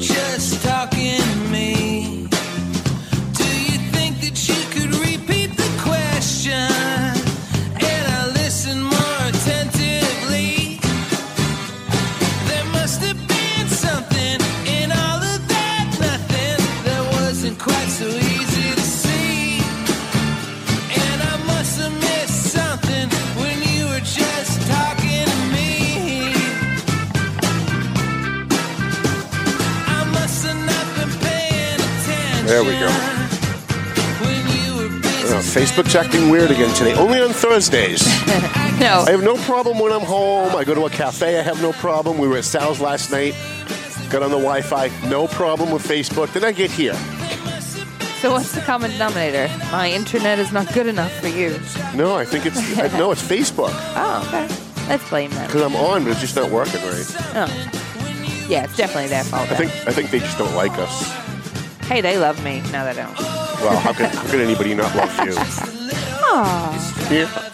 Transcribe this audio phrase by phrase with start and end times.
[0.00, 0.89] just talking
[32.50, 32.90] There we go.
[34.20, 36.94] When you were busy Uh, Facebook's acting weird again today.
[36.94, 38.02] Only on Thursdays.
[38.80, 39.04] No.
[39.06, 40.56] I have no problem when I'm home.
[40.56, 41.38] I go to a cafe.
[41.38, 42.16] I have no problem.
[42.16, 43.34] We were at Sal's last night.
[44.08, 44.88] Got on the Wi-Fi.
[45.10, 46.32] No problem with Facebook.
[46.32, 46.94] Then I get here.
[48.22, 49.48] So what's the common denominator?
[49.70, 51.60] My internet is not good enough for you.
[51.94, 54.48] No, I think it's I, no, it's Facebook Oh, okay.
[54.88, 55.46] Let's blame them.
[55.46, 57.04] because I'm on, but it's just not working right.
[57.34, 58.46] Oh.
[58.48, 59.42] Yeah, it's definitely their fault.
[59.42, 59.68] I then.
[59.68, 61.29] think I think they just don't like us.
[61.90, 62.62] Hey, they love me.
[62.70, 63.18] No, they don't.
[63.18, 65.34] Well, how could, how can anybody not love you?
[65.36, 67.10] Aw.
[67.10, 67.50] Yeah.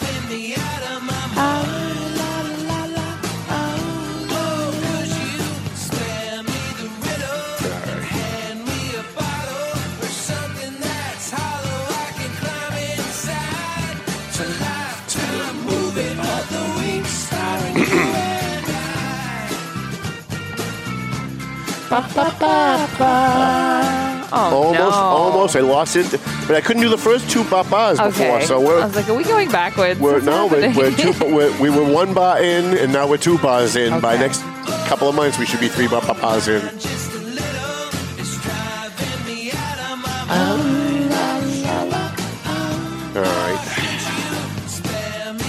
[24.32, 24.90] Oh, Almost, no.
[24.90, 25.56] almost.
[25.56, 26.10] I lost it,
[26.46, 28.40] but I couldn't do the first two ba-bas before.
[28.42, 30.00] So I we're was like, are we going backwards?
[30.00, 33.18] We're What's no, we're, we're two, we're, we were one bar in, and now we're
[33.18, 34.00] two bars in.
[34.00, 34.42] By next
[34.88, 36.62] couple of months, we should be three bar bars in.
[43.16, 43.62] All right.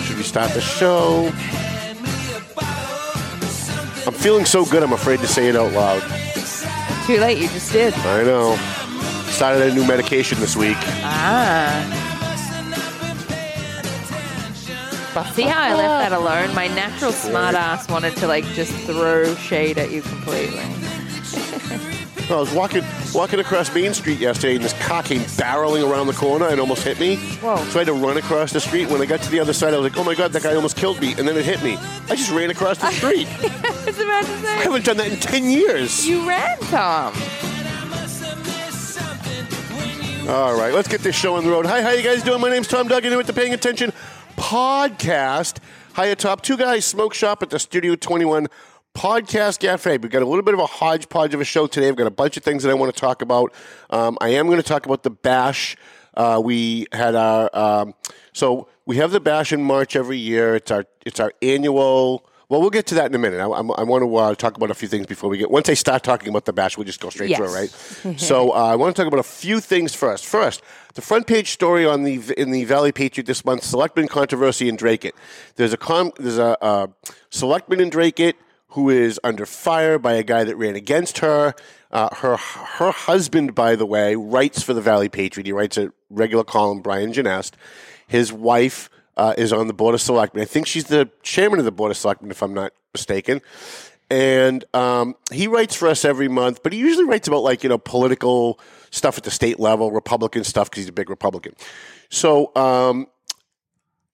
[0.06, 1.31] Should we start the show?
[4.06, 4.84] I'm feeling so good.
[4.84, 6.27] I'm afraid to say it out loud.
[7.07, 7.38] Too late.
[7.38, 7.94] You just did.
[7.94, 8.57] I know.
[9.31, 10.75] Started a new medication this week.
[11.03, 12.03] Ah.
[15.34, 16.53] See how I left that alone?
[16.53, 20.59] My natural smart ass wanted to like just throw shade at you completely.
[22.30, 22.84] I was walking
[23.14, 26.84] walking across Main Street yesterday, and this car came barreling around the corner and almost
[26.84, 27.16] hit me.
[27.16, 27.56] Whoa.
[27.70, 28.90] So I had to run across the street.
[28.90, 30.54] When I got to the other side, I was like, "Oh my god, that guy
[30.56, 31.78] almost killed me!" And then it hit me.
[32.10, 33.28] I just ran across the street.
[33.42, 36.06] I was about to I haven't done that in ten years.
[36.08, 37.14] You ran, Tom.
[40.28, 41.66] All right, let's get this show on the road.
[41.66, 42.42] Hi, how you guys doing?
[42.42, 43.94] My name's Tom Duggan here with the Paying Attention
[44.36, 45.59] podcast.
[45.94, 48.48] Hi, atop two guys smoke shop at the Studio 21
[48.97, 50.00] Podcast Cafe.
[50.00, 51.88] We've got a little bit of a hodgepodge of a show today.
[51.88, 53.53] I've got a bunch of things that I want to talk about.
[53.91, 55.78] Um, I am going to talk about the bash.
[56.16, 57.94] Uh, we had our um,
[58.34, 60.56] so we have the bash in March every year.
[60.56, 62.25] It's our it's our annual.
[62.50, 63.40] Well, we'll get to that in a minute.
[63.40, 65.52] I, I'm- I want to uh, talk about a few things before we get.
[65.52, 67.38] Once I start talking about the bash, we'll just go straight Yes.
[67.38, 68.19] through, it, right?
[68.19, 70.25] so uh, I want to talk about a few things first.
[70.25, 70.64] First,
[70.96, 74.75] the front page story on the in the Valley Patriot this month: Selectman controversy in
[74.75, 75.06] Drake.
[75.06, 75.14] It.
[75.56, 76.88] There's a com, there's a uh,
[77.29, 78.35] Selectman in Dracut
[78.69, 81.53] who is under fire by a guy that ran against her.
[81.89, 85.45] Uh, her her husband, by the way, writes for the Valley Patriot.
[85.45, 87.53] He writes a regular column, Brian Genest.
[88.07, 90.41] His wife uh, is on the Board of Selectmen.
[90.41, 93.41] I think she's the chairman of the Board of Selectmen, if I'm not mistaken.
[94.09, 97.69] And um, he writes for us every month, but he usually writes about like you
[97.69, 101.53] know political stuff at the state level, Republican stuff because he's a big Republican.
[102.09, 103.07] So um,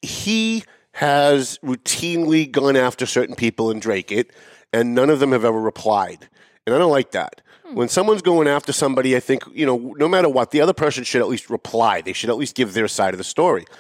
[0.02, 4.28] he has routinely gone after certain people in Dracut,
[4.72, 6.30] and none of them have ever replied.
[6.66, 7.42] And I don't like that.
[7.66, 7.76] Hmm.
[7.76, 11.04] When someone's going after somebody, I think, you know, no matter what, the other person
[11.04, 12.02] should at least reply.
[12.02, 13.66] They should at least give their side of the story.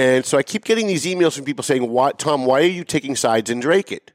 [0.00, 2.46] And so I keep getting these emails from people saying, "What, Tom?
[2.46, 4.12] Why are you taking sides in Dracut?"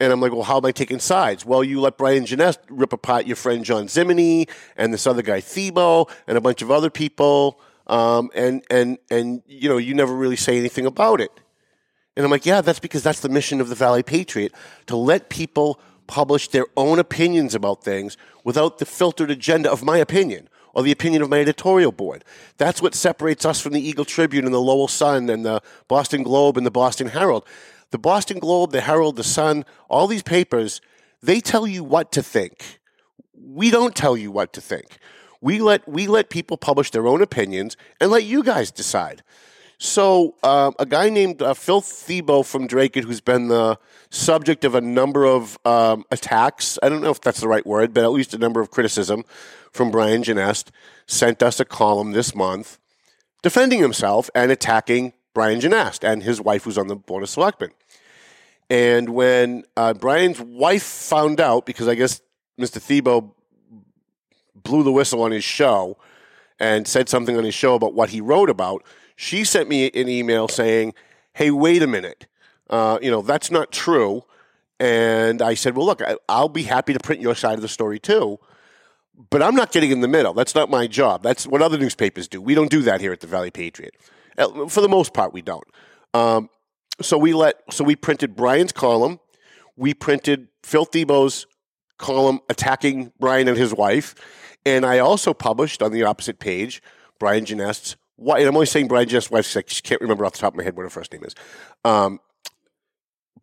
[0.00, 2.94] And I'm like, "Well, how am I taking sides?" Well, you let Brian Genest rip
[2.94, 6.88] apart your friend John Zimini and this other guy Thiebaud and a bunch of other
[6.88, 7.60] people,
[7.90, 11.32] um, and and and you know, you never really say anything about it.
[12.16, 14.54] And I'm like, "Yeah, that's because that's the mission of the Valley Patriot
[14.86, 19.98] to let people publish their own opinions about things without the filtered agenda of my
[19.98, 22.24] opinion." or the opinion of my editorial board.
[22.56, 26.22] That's what separates us from the Eagle Tribune and the Lowell Sun and the Boston
[26.22, 27.44] Globe and the Boston Herald.
[27.90, 30.80] The Boston Globe, the Herald, the Sun, all these papers,
[31.22, 32.78] They tell you what to think.
[33.34, 34.98] We don't tell you what to think.
[35.40, 39.22] We let we let people publish their own opinions and let you guys decide.
[39.82, 43.78] So, um, a guy named uh, Phil Thiebaud from Dracut, who's been the
[44.10, 46.78] subject of a number of um, attacks.
[46.82, 49.24] I don't know if that's the right word, but at least a number of criticism
[49.72, 50.68] from Brian Genest,
[51.06, 52.78] sent us a column this month
[53.42, 57.70] defending himself and attacking Brian Genest and his wife, who's on the Board of Selectmen.
[58.68, 62.20] And when uh, Brian's wife found out, because I guess
[62.58, 62.78] Mr.
[62.78, 63.32] Thiebaud
[64.62, 65.96] blew the whistle on his show
[66.58, 68.84] and said something on his show about what he wrote about,
[69.16, 70.94] she sent me an email saying,
[71.34, 72.26] "Hey, wait a minute,
[72.68, 74.24] uh, you know that's not true."
[74.78, 77.98] And I said, "Well, look, I'll be happy to print your side of the story
[77.98, 78.38] too."
[79.28, 80.32] But I'm not getting in the middle.
[80.32, 81.22] That's not my job.
[81.22, 82.40] That's what other newspapers do.
[82.40, 83.94] We don't do that here at the Valley Patriot.
[84.38, 85.64] Uh, For the most part, we don't.
[86.14, 86.48] Um,
[87.02, 89.20] so we let so we printed Brian's column.
[89.76, 91.46] We printed Phil Thiebaud's
[92.00, 94.14] column attacking Brian and his wife,
[94.66, 96.82] and I also published on the opposite page
[97.18, 98.40] Brian Genest's wife.
[98.40, 100.54] And I'm only saying Brian Genest's wife because I just can't remember off the top
[100.54, 101.34] of my head what her first name is.
[101.84, 102.20] Um,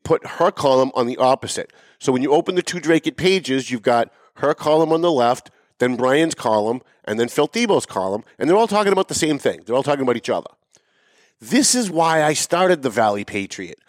[0.03, 1.73] put her column on the opposite.
[1.99, 5.49] So when you open the two Dracut pages, you've got her column on the left,
[5.79, 9.39] then Brian's column, and then Phil Thiebaud's column, and they're all talking about the same
[9.39, 9.61] thing.
[9.65, 10.49] They're all talking about each other.
[11.39, 13.79] This is why I started the Valley Patriot.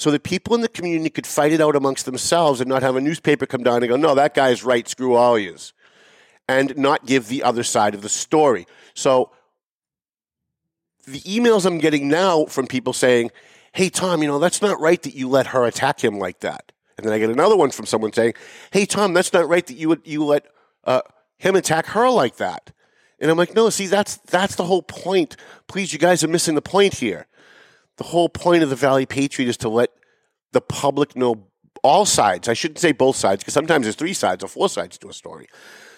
[0.00, 2.96] So that people in the community could fight it out amongst themselves and not have
[2.96, 5.74] a newspaper come down and go, no, that guy's right, screw all yous.
[6.48, 8.66] And not give the other side of the story.
[8.94, 9.30] So
[11.06, 13.30] the emails I'm getting now from people saying,
[13.74, 16.72] hey, Tom, you know, that's not right that you let her attack him like that.
[16.96, 18.32] And then I get another one from someone saying,
[18.70, 20.46] hey, Tom, that's not right that you, would- you let
[20.84, 21.02] uh,
[21.36, 22.72] him attack her like that.
[23.18, 25.36] And I'm like, no, see, that's, that's the whole point.
[25.66, 27.26] Please, you guys are missing the point here.
[28.00, 29.90] The whole point of the Valley Patriot is to let
[30.52, 31.48] the public know
[31.82, 32.48] all sides.
[32.48, 35.12] I shouldn't say both sides because sometimes there's three sides or four sides to a
[35.12, 35.48] story.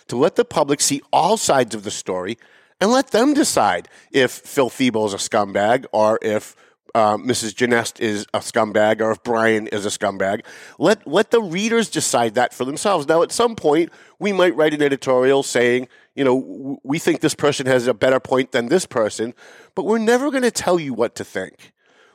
[0.09, 2.39] To let the public see all sides of the story
[2.81, 6.57] and let them decide if Phil Thiebaud is a scumbag or if
[6.93, 7.55] uh, Mrs.
[7.55, 10.45] Genest is a scumbag or if Brian is a scumbag.
[10.81, 13.07] Let let the readers decide that for themselves.
[13.07, 17.21] Now, at some point, we might write an editorial saying, you know, w- we think
[17.21, 19.35] this person has a better point than this person,
[19.77, 21.73] but we're never going to tell you what to think.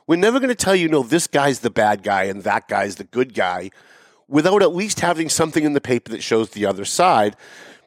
[0.08, 2.96] We're never going to tell you, no, this guy's the bad guy and that guy's
[2.96, 3.70] the good guy
[4.26, 7.36] without at least having something in the paper that shows the other side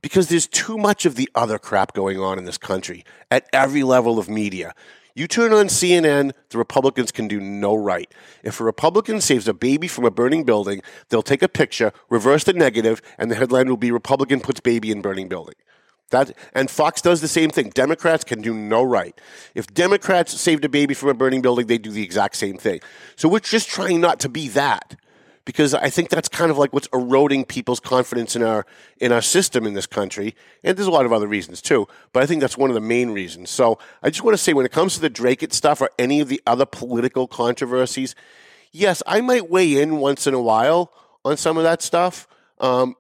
[0.04, 3.82] because there's too much of the other crap going on in this country at every
[3.82, 4.76] level of media.
[5.16, 8.12] You turn on CNN, the Republicans can do no right.
[8.44, 12.44] If a Republican saves a baby from a burning building, they'll take a picture, reverse
[12.44, 15.56] the negative, and the headline will be Republican puts baby in burning building.
[16.12, 17.70] That and Fox does the same thing.
[17.70, 19.20] Democrats can do no right.
[19.56, 22.80] If Democrats saved a baby from a burning building, they do the exact same thing.
[23.16, 24.96] So we're just trying not to be that
[25.46, 28.66] because I think that's kind of like what's eroding people's confidence in our
[29.00, 30.36] in our system in this country.
[30.64, 32.82] And there's a lot of other reasons too, but I think that's one of the
[32.82, 33.50] main reasons.
[33.50, 36.20] So I just want to say when it comes to the Dracut stuff or any
[36.20, 38.16] of the other political controversies,
[38.72, 40.94] yes, I might weigh in once in a while
[41.26, 42.28] on some of that stuff.
[42.60, 42.96] Um,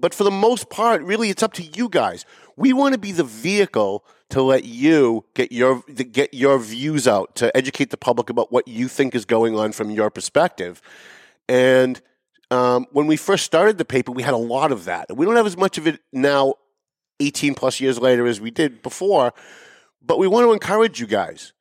[0.00, 2.24] but for the most part, really, it's up to you guys.
[2.56, 7.34] We want to be the vehicle to let you get your get your views out,
[7.36, 10.80] to educate the public about what you think is going on from your perspective.
[11.48, 12.00] And
[12.50, 15.16] um, when we first started the paper, we had a lot of that.
[15.16, 16.54] We don't have as much of it now,
[17.20, 19.32] 18 plus years later, as we did before.
[20.02, 21.52] But we want to encourage you guys.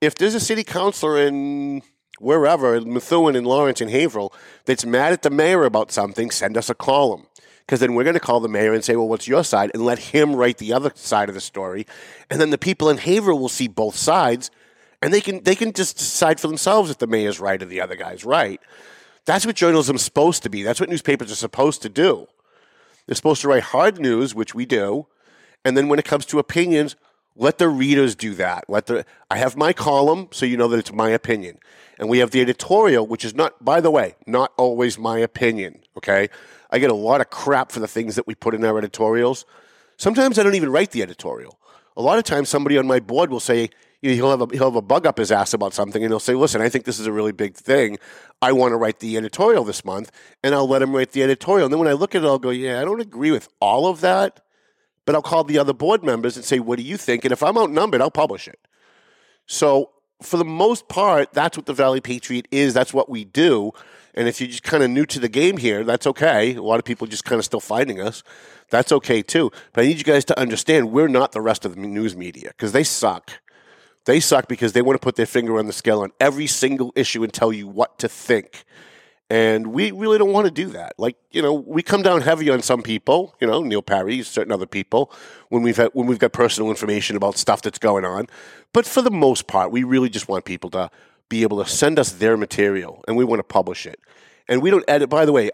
[0.00, 1.82] If there's a city councilor in
[2.18, 4.32] wherever, in Methuen, in Lawrence, in Haverhill,
[4.64, 7.26] that's mad at the mayor about something, send us a column.
[7.68, 9.70] Because then we're going to call the mayor and say, well, what's your side?
[9.74, 11.86] And let him write the other side of the story.
[12.30, 14.50] And then the people in Haverhill will see both sides
[15.02, 17.82] and they can, they can just decide for themselves if the mayor's right or the
[17.82, 18.58] other guy's right.
[19.26, 20.62] That's what journalism's supposed to be.
[20.62, 22.26] That's what newspapers are supposed to do.
[23.06, 25.06] They're supposed to write hard news, which we do,
[25.64, 26.96] and then when it comes to opinions,
[27.36, 28.64] let the readers do that.
[28.68, 31.58] Let the I have my column, so you know that it's my opinion,
[31.98, 35.80] and we have the editorial, which is not, by the way, not always my opinion.
[35.96, 36.28] Okay,
[36.70, 39.44] I get a lot of crap for the things that we put in our editorials.
[39.96, 41.58] Sometimes I don't even write the editorial.
[41.96, 43.70] A lot of times, somebody on my board will say,
[44.00, 46.12] you know, he'll have a he'll have a bug up his ass about something, and
[46.12, 47.98] he'll say, "Listen, I think this is a really big thing.
[48.40, 50.12] I want to write the editorial this month,"
[50.44, 51.64] and I'll let him write the editorial.
[51.66, 53.88] And then when I look at it, I'll go, "Yeah, I don't agree with all
[53.88, 54.40] of that."
[55.04, 57.42] But I'll call the other board members and say, "What do you think?" And if
[57.42, 58.60] I'm outnumbered, I'll publish it.
[59.46, 59.90] So
[60.22, 62.74] for the most part, that's what the Valley Patriot is.
[62.74, 63.72] That's what we do.
[64.18, 66.56] And if you're just kind of new to the game here, that's okay.
[66.56, 68.24] A lot of people just kind of still finding us.
[68.68, 69.52] That's okay too.
[69.72, 72.48] But I need you guys to understand we're not the rest of the news media
[72.48, 73.30] because they suck.
[74.06, 76.92] They suck because they want to put their finger on the scale on every single
[76.96, 78.64] issue and tell you what to think.
[79.30, 80.94] And we really don't want to do that.
[80.98, 84.50] Like, you know, we come down heavy on some people, you know, Neil Perry, certain
[84.50, 85.12] other people,
[85.50, 88.26] when we've had, when we've got personal information about stuff that's going on.
[88.72, 90.90] But for the most part, we really just want people to
[91.28, 94.00] be able to send us their material and we want to publish it.
[94.48, 95.10] And we don't edit.
[95.10, 95.50] By the way,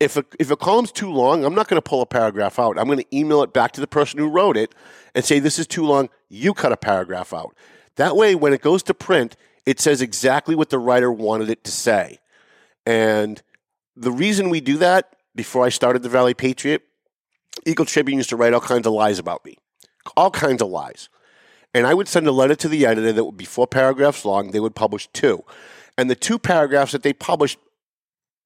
[0.00, 2.78] if a, if a column's too long, I'm not going to pull a paragraph out.
[2.78, 4.74] I'm going to email it back to the person who wrote it
[5.14, 6.10] and say, this is too long.
[6.28, 7.56] You cut a paragraph out.
[7.96, 11.64] That way, when it goes to print, it says exactly what the writer wanted it
[11.64, 12.18] to say.
[12.84, 13.40] And
[13.96, 16.82] the reason we do that, before I started the Valley Patriot,
[17.64, 19.56] Eagle Tribune used to write all kinds of lies about me,
[20.16, 21.08] all kinds of lies.
[21.74, 24.52] And I would send a letter to the editor that would be four paragraphs long.
[24.52, 25.44] They would publish two.
[25.98, 27.58] And the two paragraphs that they published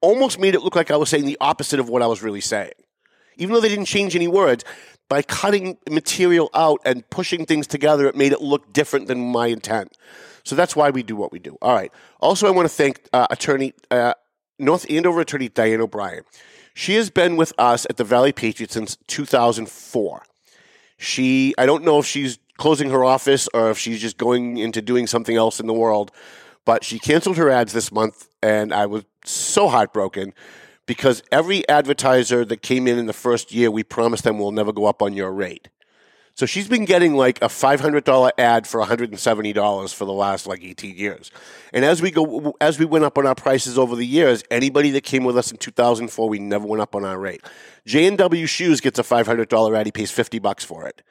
[0.00, 2.40] almost made it look like I was saying the opposite of what I was really
[2.40, 2.72] saying.
[3.36, 4.64] Even though they didn't change any words,
[5.08, 9.46] by cutting material out and pushing things together, it made it look different than my
[9.46, 9.96] intent.
[10.44, 11.56] So that's why we do what we do.
[11.60, 11.92] All right.
[12.20, 14.14] Also, I want to thank uh, attorney uh,
[14.58, 16.24] North Andover attorney Diane O'Brien.
[16.74, 20.22] She has been with us at the Valley Patriot since 2004.
[20.98, 24.82] She, I don't know if she's closing her office or if she's just going into
[24.82, 26.10] doing something else in the world,
[26.66, 30.34] but she canceled her ads this month, and I was so heartbroken
[30.84, 34.72] because every advertiser that came in in the first year, we promised them we'll never
[34.72, 35.68] go up on your rate.
[36.34, 40.96] So she's been getting like a $500 ad for $170 for the last like 18
[40.96, 41.32] years.
[41.72, 44.90] And as we go, as we went up on our prices over the years, anybody
[44.92, 47.42] that came with us in 2004, we never went up on our rate.
[47.86, 49.86] J&W Shoes gets a $500 ad.
[49.86, 51.02] He pays 50 bucks for it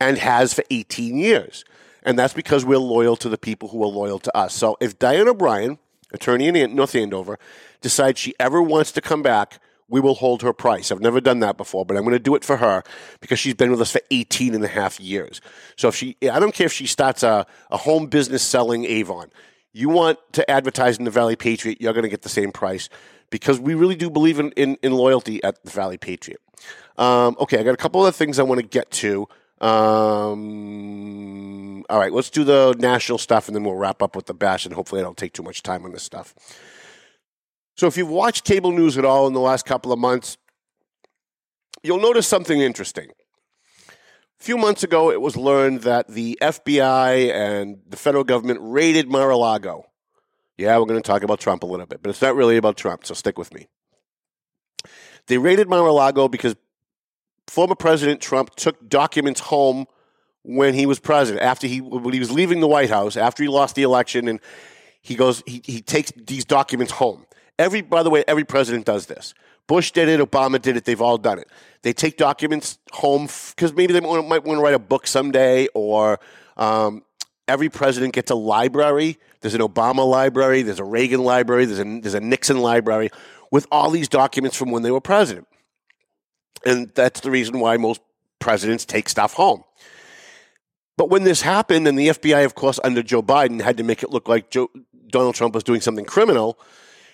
[0.00, 1.64] and has for 18 years.
[2.02, 4.54] And that's because we're loyal to the people who are loyal to us.
[4.54, 5.78] So if Diane O'Brien,
[6.12, 7.38] attorney in North Andover,
[7.82, 10.90] decides she ever wants to come back, we will hold her price.
[10.90, 12.82] I've never done that before, but I'm going to do it for her
[13.20, 15.40] because she's been with us for 18 and a half years.
[15.76, 19.30] So if she, I don't care if she starts a, a home business selling Avon.
[19.72, 22.88] You want to advertise in the Valley Patriot, you're going to get the same price
[23.30, 26.40] because we really do believe in, in, in loyalty at the Valley Patriot.
[26.96, 29.28] Um, okay, I got a couple other things I want to get to.
[29.60, 31.10] Um,
[31.90, 34.64] all right, let's do the national stuff and then we'll wrap up with the bash
[34.64, 36.34] and hopefully I don't take too much time on this stuff.
[37.76, 40.38] So if you've watched cable news at all in the last couple of months,
[41.82, 43.10] you'll notice something interesting.
[43.88, 49.08] A few months ago, it was learned that the FBI and the federal government raided
[49.08, 49.84] Mar a Lago.
[50.56, 52.76] Yeah, we're going to talk about Trump a little bit, but it's not really about
[52.76, 53.68] Trump, so stick with me.
[55.26, 56.56] They raided Mar a Lago because
[57.50, 59.86] former President Trump took documents home
[60.42, 63.48] when he was president, after he when he was leaving the White House, after he
[63.48, 64.40] lost the election, and
[65.02, 67.26] he goes he, he takes these documents home.
[67.58, 69.34] Every, by the way, every president does this.
[69.66, 70.20] Bush did it.
[70.20, 70.84] Obama did it.
[70.84, 71.48] They've all done it.
[71.82, 76.20] They take documents home because maybe they might want to write a book someday, or
[76.56, 77.02] um,
[77.46, 79.18] every president gets a library.
[79.40, 80.62] There's an Obama library.
[80.62, 81.64] There's a Reagan library.
[81.66, 83.10] There's a there's a Nixon library
[83.50, 85.48] with all these documents from when they were president,
[86.64, 88.00] and that's the reason why most
[88.38, 89.64] presidents take stuff home.
[90.96, 94.02] But when this happened, and the FBI, of course, under Joe Biden, had to make
[94.02, 94.68] it look like Joe,
[95.08, 96.58] Donald Trump was doing something criminal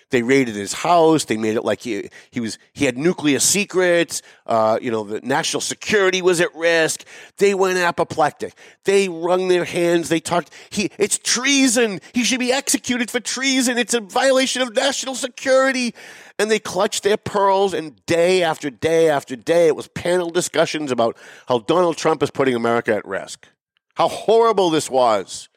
[0.09, 1.25] they raided his house.
[1.25, 4.21] They made it like he he was he had nuclear secrets.
[4.45, 7.03] Uh, you know, the national security was at risk.
[7.37, 8.53] They went apoplectic.
[8.85, 10.09] They wrung their hands.
[10.09, 10.53] They talked.
[10.69, 11.99] He it's treason.
[12.13, 13.77] He should be executed for treason.
[13.77, 15.93] It's a violation of national security.
[16.39, 20.91] And they clutched their pearls, and day after day after day, it was panel discussions
[20.91, 23.47] about how Donald Trump is putting America at risk.
[23.95, 25.49] How horrible this was.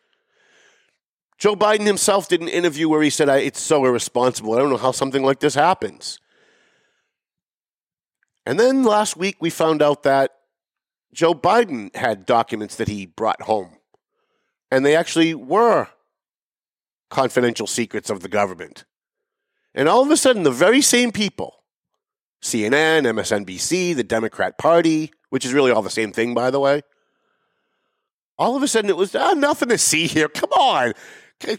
[1.41, 4.53] Joe Biden himself did an interview where he said, It's so irresponsible.
[4.55, 6.21] I don't know how something like this happens.
[8.45, 10.33] And then last week, we found out that
[11.15, 13.79] Joe Biden had documents that he brought home.
[14.71, 15.89] And they actually were
[17.09, 18.85] confidential secrets of the government.
[19.75, 21.65] And all of a sudden, the very same people,
[22.43, 26.83] CNN, MSNBC, the Democrat Party, which is really all the same thing, by the way,
[28.39, 30.29] all of a sudden it was ah, nothing to see here.
[30.29, 30.93] Come on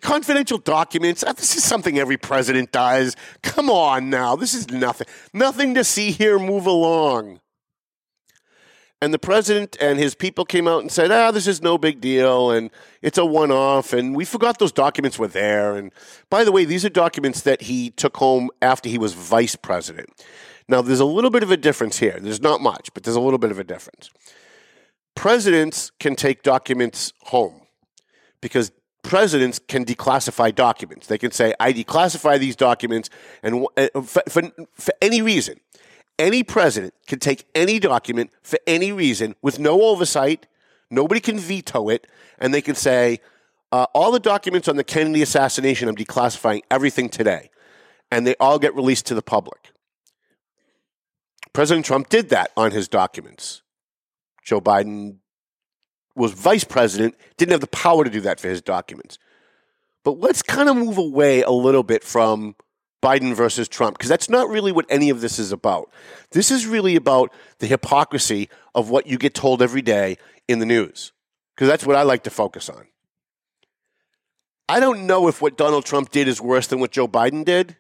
[0.01, 1.23] confidential documents.
[1.23, 3.15] Uh, this is something every president does.
[3.41, 4.35] Come on now.
[4.35, 5.07] This is nothing.
[5.33, 6.39] Nothing to see here.
[6.39, 7.39] Move along.
[9.03, 11.99] And the president and his people came out and said, ah, this is no big
[11.99, 12.69] deal and
[13.01, 13.93] it's a one off.
[13.93, 15.75] And we forgot those documents were there.
[15.75, 15.91] And
[16.29, 20.23] by the way, these are documents that he took home after he was vice president.
[20.67, 22.19] Now, there's a little bit of a difference here.
[22.21, 24.11] There's not much, but there's a little bit of a difference.
[25.15, 27.61] Presidents can take documents home
[28.39, 28.71] because
[29.03, 31.07] presidents can declassify documents.
[31.07, 33.09] They can say, I declassify these documents,
[33.43, 34.43] and uh, for, for,
[34.73, 35.59] for, any reason,
[36.19, 40.47] any president can take any document for any reason with no oversight.
[40.89, 43.19] Nobody can veto it, and they can say,
[43.71, 47.49] uh, all the documents on the Kennedy assassination, I'm declassifying everything today.
[48.11, 49.71] and they all get released to the public.
[51.53, 53.61] President Trump did that on his documents.
[54.43, 55.17] Joe Biden
[56.15, 59.17] was vice president, didn't have the power to do that for his documents.
[60.03, 62.55] But let's kind of move away a little bit from
[63.01, 65.91] Biden versus Trump, because that's not really what any of this is about.
[66.31, 70.65] This is really about the hypocrisy of what you get told every day in the
[70.65, 71.11] news,
[71.55, 72.87] because that's what I like to focus on.
[74.69, 77.75] I don't know if what Donald Trump did is worse than what Joe Biden did.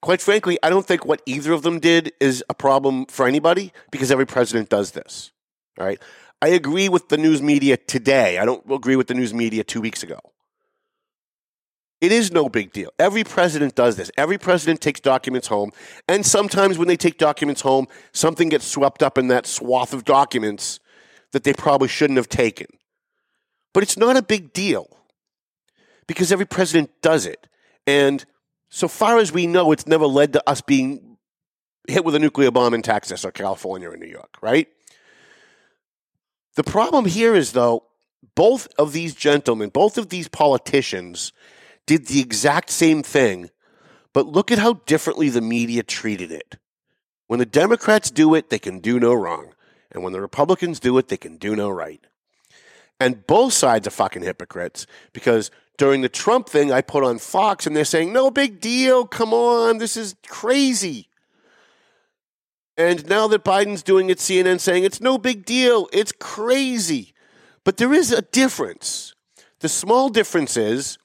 [0.00, 3.72] Quite frankly, I don't think what either of them did is a problem for anybody
[3.90, 5.32] because every president does this.
[5.78, 6.00] All right.
[6.44, 8.36] I agree with the news media today.
[8.36, 10.18] I don't agree with the news media two weeks ago.
[12.02, 12.90] It is no big deal.
[12.98, 14.10] Every president does this.
[14.18, 15.70] Every president takes documents home.
[16.06, 20.04] And sometimes when they take documents home, something gets swept up in that swath of
[20.04, 20.80] documents
[21.32, 22.66] that they probably shouldn't have taken.
[23.72, 24.98] But it's not a big deal
[26.06, 27.46] because every president does it.
[27.86, 28.22] And
[28.68, 31.16] so far as we know, it's never led to us being
[31.88, 34.68] hit with a nuclear bomb in Texas or California or New York, right?
[36.54, 37.84] The problem here is, though,
[38.34, 41.32] both of these gentlemen, both of these politicians,
[41.86, 43.50] did the exact same thing,
[44.12, 46.56] but look at how differently the media treated it.
[47.26, 49.54] When the Democrats do it, they can do no wrong.
[49.90, 52.04] And when the Republicans do it, they can do no right.
[53.00, 57.66] And both sides are fucking hypocrites because during the Trump thing, I put on Fox
[57.66, 59.06] and they're saying, no big deal.
[59.06, 59.78] Come on.
[59.78, 61.08] This is crazy.
[62.76, 65.88] And now that Biden's doing it, CNN saying it's no big deal.
[65.92, 67.14] It's crazy.
[67.62, 69.14] But there is a difference.
[69.60, 70.98] The small difference is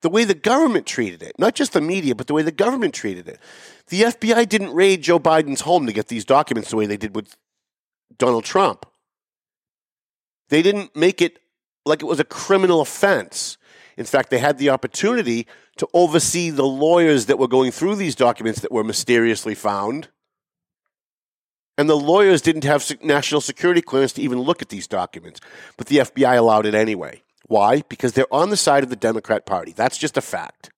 [0.00, 2.94] the way the government treated it, not just the media, but the way the government
[2.94, 3.38] treated it.
[3.88, 7.14] The FBI didn't raid Joe Biden's home to get these documents the way they did
[7.14, 7.36] with
[8.18, 8.86] Donald Trump.
[10.48, 11.38] They didn't make it
[11.84, 13.58] like it was a criminal offense.
[13.96, 18.14] In fact, they had the opportunity to oversee the lawyers that were going through these
[18.14, 20.08] documents that were mysteriously found.
[21.78, 25.40] And the lawyers didn't have national security clearance to even look at these documents,
[25.76, 27.22] but the FBI allowed it anyway.
[27.46, 27.82] Why?
[27.88, 29.72] Because they're on the side of the Democrat Party.
[29.72, 30.70] That's just a fact.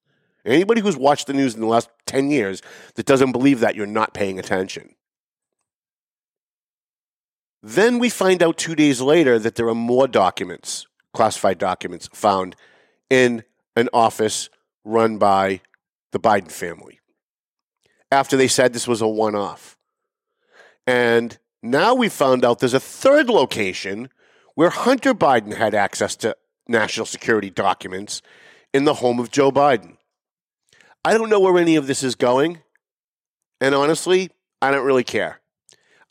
[0.44, 2.62] Anybody who's watched the news in the last 10 years
[2.94, 4.94] that doesn't believe that, you're not paying attention.
[7.62, 12.57] Then we find out two days later that there are more documents, classified documents, found
[13.11, 13.44] in
[13.77, 14.49] an office
[14.85, 15.61] run by
[16.12, 16.99] the Biden family
[18.11, 19.78] after they said this was a one off.
[20.88, 24.09] And now we found out there's a third location
[24.55, 26.35] where Hunter Biden had access to
[26.66, 28.22] national security documents
[28.72, 29.98] in the home of Joe Biden.
[31.05, 32.62] I don't know where any of this is going.
[33.61, 34.31] And honestly,
[34.62, 35.42] I don't really care.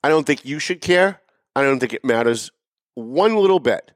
[0.04, 1.22] I don't think you should care.
[1.56, 2.52] I don't think it matters
[2.94, 3.94] one little bit.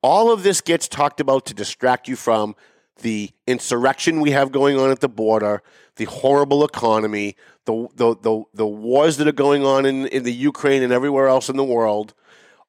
[0.00, 2.54] All of this gets talked about to distract you from
[3.02, 5.60] the insurrection we have going on at the border,
[5.96, 10.82] the horrible economy, the, the, the, wars that are going on in, in the Ukraine
[10.82, 12.14] and everywhere else in the world,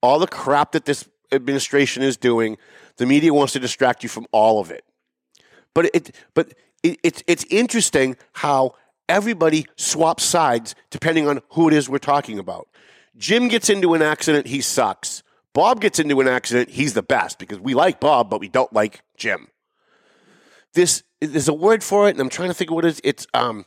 [0.01, 2.57] all the crap that this administration is doing
[2.97, 4.85] the media wants to distract you from all of it.
[5.73, 6.53] But it, but
[6.83, 8.75] it, it's it's interesting how
[9.09, 12.67] everybody swaps sides depending on who it is we're talking about.
[13.17, 15.23] Jim gets into an accident, he sucks.
[15.53, 18.71] Bob gets into an accident, he's the best because we like Bob, but we don't
[18.73, 19.47] like Jim.
[20.73, 23.01] This there's a word for it, and I'm trying to think of what it is.
[23.03, 23.65] It's um,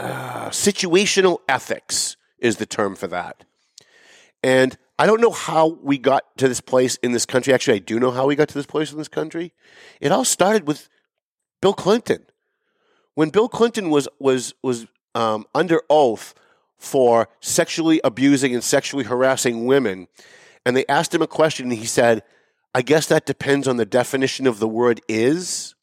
[0.00, 3.44] uh, situational ethics is the term for that.
[4.42, 7.52] And I don't know how we got to this place in this country.
[7.52, 9.52] Actually, I do know how we got to this place in this country.
[10.00, 10.88] It all started with
[11.60, 12.24] Bill Clinton.
[13.14, 16.34] When Bill Clinton was was was um, under oath
[16.78, 20.08] for sexually abusing and sexually harassing women,
[20.64, 22.22] and they asked him a question, and he said,
[22.74, 25.74] "I guess that depends on the definition of the word is."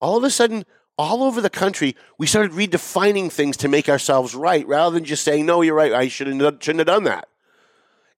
[0.00, 0.64] All of a sudden,
[0.98, 5.24] all over the country, we started redefining things to make ourselves right, rather than just
[5.24, 5.92] saying, "No, you're right.
[5.92, 7.28] I shouldn't shouldn't have done that."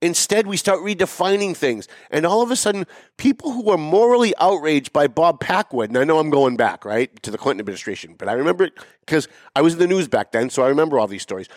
[0.02, 1.86] Instead, we start redefining things.
[2.10, 2.86] And all of a sudden,
[3.18, 7.22] people who were morally outraged by Bob Packwood, and I know I'm going back, right,
[7.22, 8.72] to the Clinton administration, but I remember it
[9.04, 11.48] because I was in the news back then, so I remember all these stories.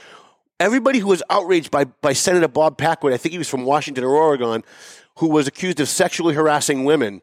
[0.59, 4.03] Everybody who was outraged by, by Senator Bob Packwood, I think he was from Washington
[4.03, 4.63] or Oregon,
[5.19, 7.21] who was accused of sexually harassing women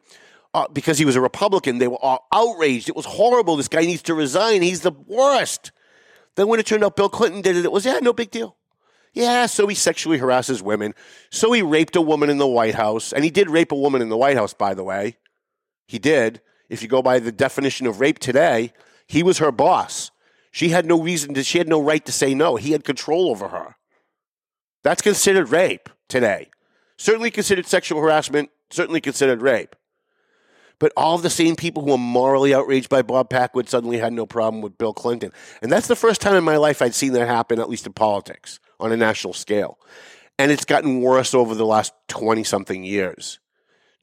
[0.53, 2.89] uh, because he was a Republican, they were all outraged.
[2.89, 3.55] It was horrible.
[3.55, 4.61] This guy needs to resign.
[4.61, 5.71] He's the worst.
[6.35, 8.57] Then when it turned out Bill Clinton did it, it was, yeah, no big deal.
[9.13, 10.93] Yeah, so he sexually harasses women.
[11.29, 13.11] So he raped a woman in the White House.
[13.11, 15.17] And he did rape a woman in the White House, by the way.
[15.87, 16.41] He did.
[16.69, 18.71] If you go by the definition of rape today,
[19.07, 20.11] he was her boss.
[20.51, 22.55] She had no reason to, she had no right to say no.
[22.55, 23.75] He had control over her.
[24.83, 26.49] That's considered rape today.
[26.97, 29.75] Certainly considered sexual harassment, certainly considered rape.
[30.81, 34.25] But all the same people who are morally outraged by Bob Packwood suddenly had no
[34.25, 35.31] problem with Bill Clinton.
[35.61, 37.93] And that's the first time in my life I'd seen that happen, at least in
[37.93, 39.77] politics, on a national scale.
[40.39, 43.39] And it's gotten worse over the last 20 something years.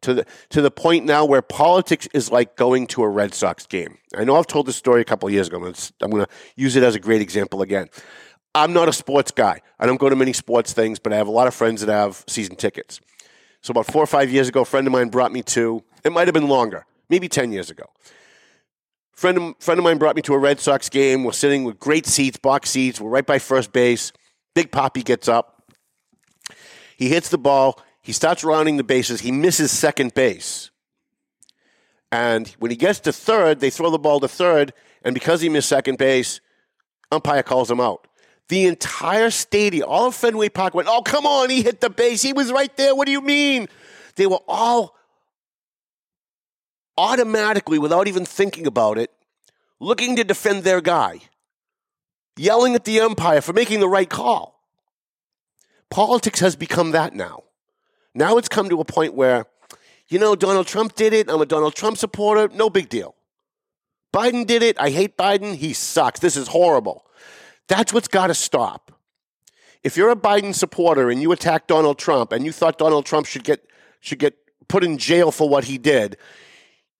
[0.02, 3.66] To the, to the point now where politics is like going to a Red Sox
[3.66, 3.98] game.
[4.16, 5.58] I know I've told this story a couple years ago.
[5.58, 7.88] but I'm going to use it as a great example again.
[8.54, 9.62] I'm not a sports guy.
[9.80, 11.92] I don't go to many sports things, but I have a lot of friends that
[11.92, 13.00] have season tickets.
[13.62, 15.82] So about four or five years ago, a friend of mine brought me to.
[16.04, 17.84] It might have been longer, maybe ten years ago.
[19.12, 21.24] Friend of, friend of mine brought me to a Red Sox game.
[21.24, 23.00] We're sitting with great seats, box seats.
[23.00, 24.12] We're right by first base.
[24.54, 25.72] Big Papi gets up.
[26.96, 27.80] He hits the ball.
[28.00, 29.20] He starts rounding the bases.
[29.20, 30.70] He misses second base.
[32.10, 34.72] And when he gets to third, they throw the ball to third.
[35.02, 36.40] And because he missed second base,
[37.12, 38.06] umpire calls him out.
[38.48, 42.22] The entire stadium, all of Fenway Park went, Oh, come on, he hit the base.
[42.22, 42.94] He was right there.
[42.94, 43.68] What do you mean?
[44.16, 44.96] They were all
[46.98, 49.10] automatically, without even thinking about it,
[49.80, 51.20] looking to defend their guy,
[52.36, 54.60] yelling at the umpire for making the right call.
[55.90, 57.44] Politics has become that now.
[58.14, 59.46] Now it's come to a point where,
[60.08, 61.30] you know, Donald Trump did it.
[61.30, 62.52] I'm a Donald Trump supporter.
[62.52, 63.14] No big deal.
[64.12, 64.78] Biden did it.
[64.80, 65.54] I hate Biden.
[65.54, 66.18] He sucks.
[66.20, 67.06] This is horrible.
[67.68, 68.90] That's what's got to stop.
[69.84, 73.26] If you're a Biden supporter and you attack Donald Trump and you thought Donald Trump
[73.26, 73.64] should get
[74.00, 74.34] should get
[74.66, 76.16] put in jail for what he did,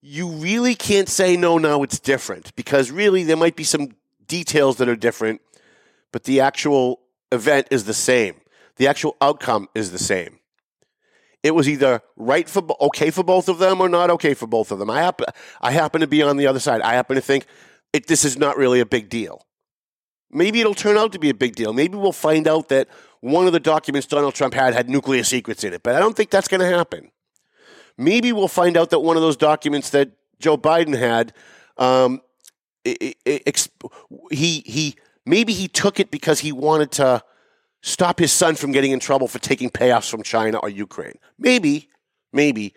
[0.01, 3.89] you really can't say no now it's different because really there might be some
[4.27, 5.41] details that are different,
[6.11, 8.35] but the actual event is the same.
[8.77, 10.39] The actual outcome is the same.
[11.43, 14.71] It was either right for okay for both of them or not okay for both
[14.71, 14.89] of them.
[14.89, 15.25] I happen
[15.61, 16.81] I happen to be on the other side.
[16.81, 17.45] I happen to think
[17.93, 19.45] it, this is not really a big deal.
[20.31, 21.73] Maybe it'll turn out to be a big deal.
[21.73, 22.87] Maybe we'll find out that
[23.21, 26.15] one of the documents Donald Trump had had nuclear secrets in it, but I don't
[26.15, 27.09] think that's going to happen.
[27.99, 31.33] Maybe we'll find out that one of those documents that Joe Biden had,
[31.77, 32.21] um,
[32.85, 37.21] he he maybe he took it because he wanted to
[37.81, 41.19] stop his son from getting in trouble for taking payoffs from China or Ukraine.
[41.37, 41.89] Maybe,
[42.31, 42.73] maybe.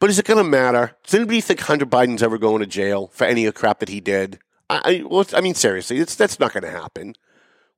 [0.00, 0.96] But is it going to matter?
[1.04, 3.88] Does anybody think Hunter Biden's ever going to jail for any of the crap that
[3.88, 4.40] he did?
[4.68, 7.14] I, well, I mean, seriously, it's, that's not going to happen.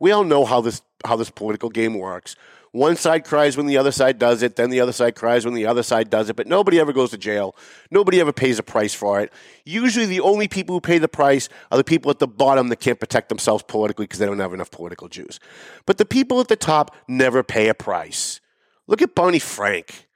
[0.00, 2.36] We all know how this how this political game works.
[2.72, 5.54] One side cries when the other side does it, then the other side cries when
[5.54, 7.56] the other side does it, but nobody ever goes to jail.
[7.90, 9.32] Nobody ever pays a price for it.
[9.64, 12.80] Usually, the only people who pay the price are the people at the bottom that
[12.80, 15.38] can't protect themselves politically because they don't have enough political juice.
[15.86, 18.40] But the people at the top never pay a price.
[18.86, 20.06] Look at Barney Frank.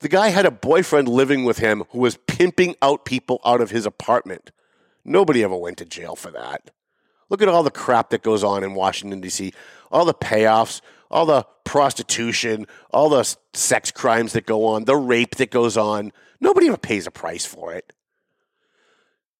[0.00, 3.70] The guy had a boyfriend living with him who was pimping out people out of
[3.70, 4.50] his apartment.
[5.04, 6.70] Nobody ever went to jail for that.
[7.30, 9.52] Look at all the crap that goes on in Washington, D.C.,
[9.90, 10.80] all the payoffs,
[11.14, 16.12] all the prostitution, all the sex crimes that go on, the rape that goes on.
[16.40, 17.92] Nobody ever pays a price for it.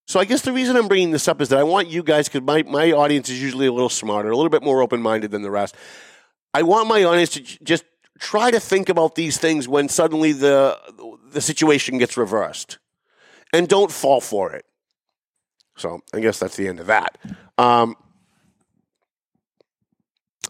[0.07, 2.29] So I guess the reason I'm bringing this up is that I want you guys,
[2.29, 5.33] because my, my audience is usually a little smarter, a little bit more open minded
[5.33, 5.75] than the rest.
[6.55, 7.85] I want my audience to just
[8.21, 10.79] try to think about these things when suddenly the
[11.33, 12.79] the situation gets reversed,
[13.53, 14.65] and don't fall for it.
[15.77, 17.19] So I guess that's the end of that.
[17.59, 17.97] Um,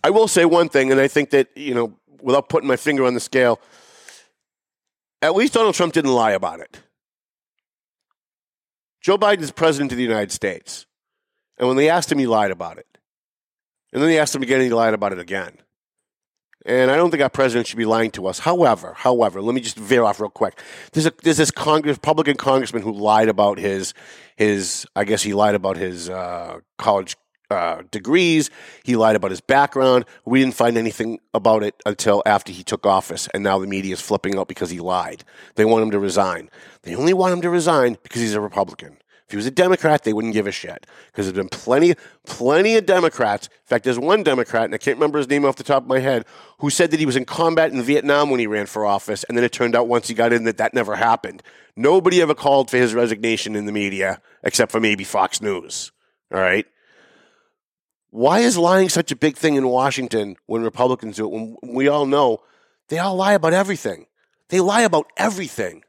[0.05, 3.07] I will say one thing, and I think that, you know, without putting my finger
[3.07, 3.59] on the scale,
[5.23, 6.83] at least Donald Trump didn't lie about it.
[9.01, 10.85] Joe Biden is president of the United States.
[11.57, 12.87] And when they asked him, he lied about it.
[13.95, 15.57] And then they asked him again, and he lied about it again.
[16.67, 18.41] And I don't think our president should be lying to us.
[18.41, 20.61] However, however, let me just veer off real quick.
[20.93, 23.93] There's a there's this Congress, Republican congressman who lied about his
[24.37, 27.17] his I guess he lied about his uh, college
[27.55, 28.51] uh, degrees.
[28.83, 30.05] He lied about his background.
[30.25, 33.95] We didn't find anything about it until after he took office, and now the media
[33.95, 35.25] is flipping out because he lied.
[35.55, 36.51] They want him to resign.
[36.83, 38.99] They only want him to resign because he's a Republican.
[39.27, 41.95] If he was a Democrat, they wouldn't give a shit because there's been plenty,
[42.27, 43.47] plenty of Democrats.
[43.47, 45.89] In fact, there's one Democrat, and I can't remember his name off the top of
[45.89, 46.27] my head,
[46.59, 49.37] who said that he was in combat in Vietnam when he ran for office, and
[49.37, 51.43] then it turned out once he got in that that never happened.
[51.75, 55.91] Nobody ever called for his resignation in the media except for maybe Fox News.
[56.33, 56.67] All right.
[58.15, 61.33] Why is lying such a big thing in Washington when Republicans do it?
[61.33, 62.45] When we all know
[62.87, 64.07] they all lie about everything.
[64.51, 65.83] They lie about everything.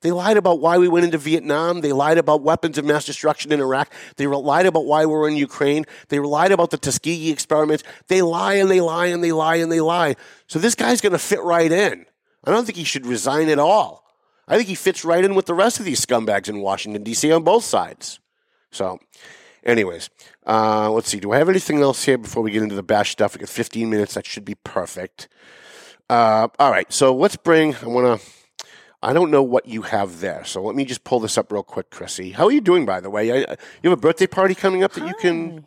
[0.00, 1.82] They lied about why we went into Vietnam.
[1.82, 3.92] They lied about weapons of mass destruction in Iraq.
[4.16, 5.84] They lied about why we're in Ukraine.
[6.08, 7.84] They lied about the Tuskegee experiments.
[8.06, 10.16] They lie and they lie and they lie and they lie.
[10.46, 12.06] So this guy's going to fit right in.
[12.44, 14.02] I don't think he should resign at all.
[14.46, 17.30] I think he fits right in with the rest of these scumbags in Washington, D.C.
[17.30, 18.18] on both sides.
[18.70, 18.98] So,
[19.68, 20.10] anyways,
[20.46, 21.20] uh, let's see.
[21.20, 23.34] Do I have anything else here before we get into the bash stuff?
[23.34, 24.14] We got 15 minutes.
[24.14, 25.28] That should be perfect.
[26.10, 26.92] Uh, all right.
[26.92, 28.26] So let's bring, I want to
[29.02, 30.44] I don't know what you have there.
[30.44, 32.32] So let me just pull this up real quick, Chrissy.
[32.32, 33.30] How are you doing, by the way?
[33.30, 35.66] I, you have a birthday party coming up that you can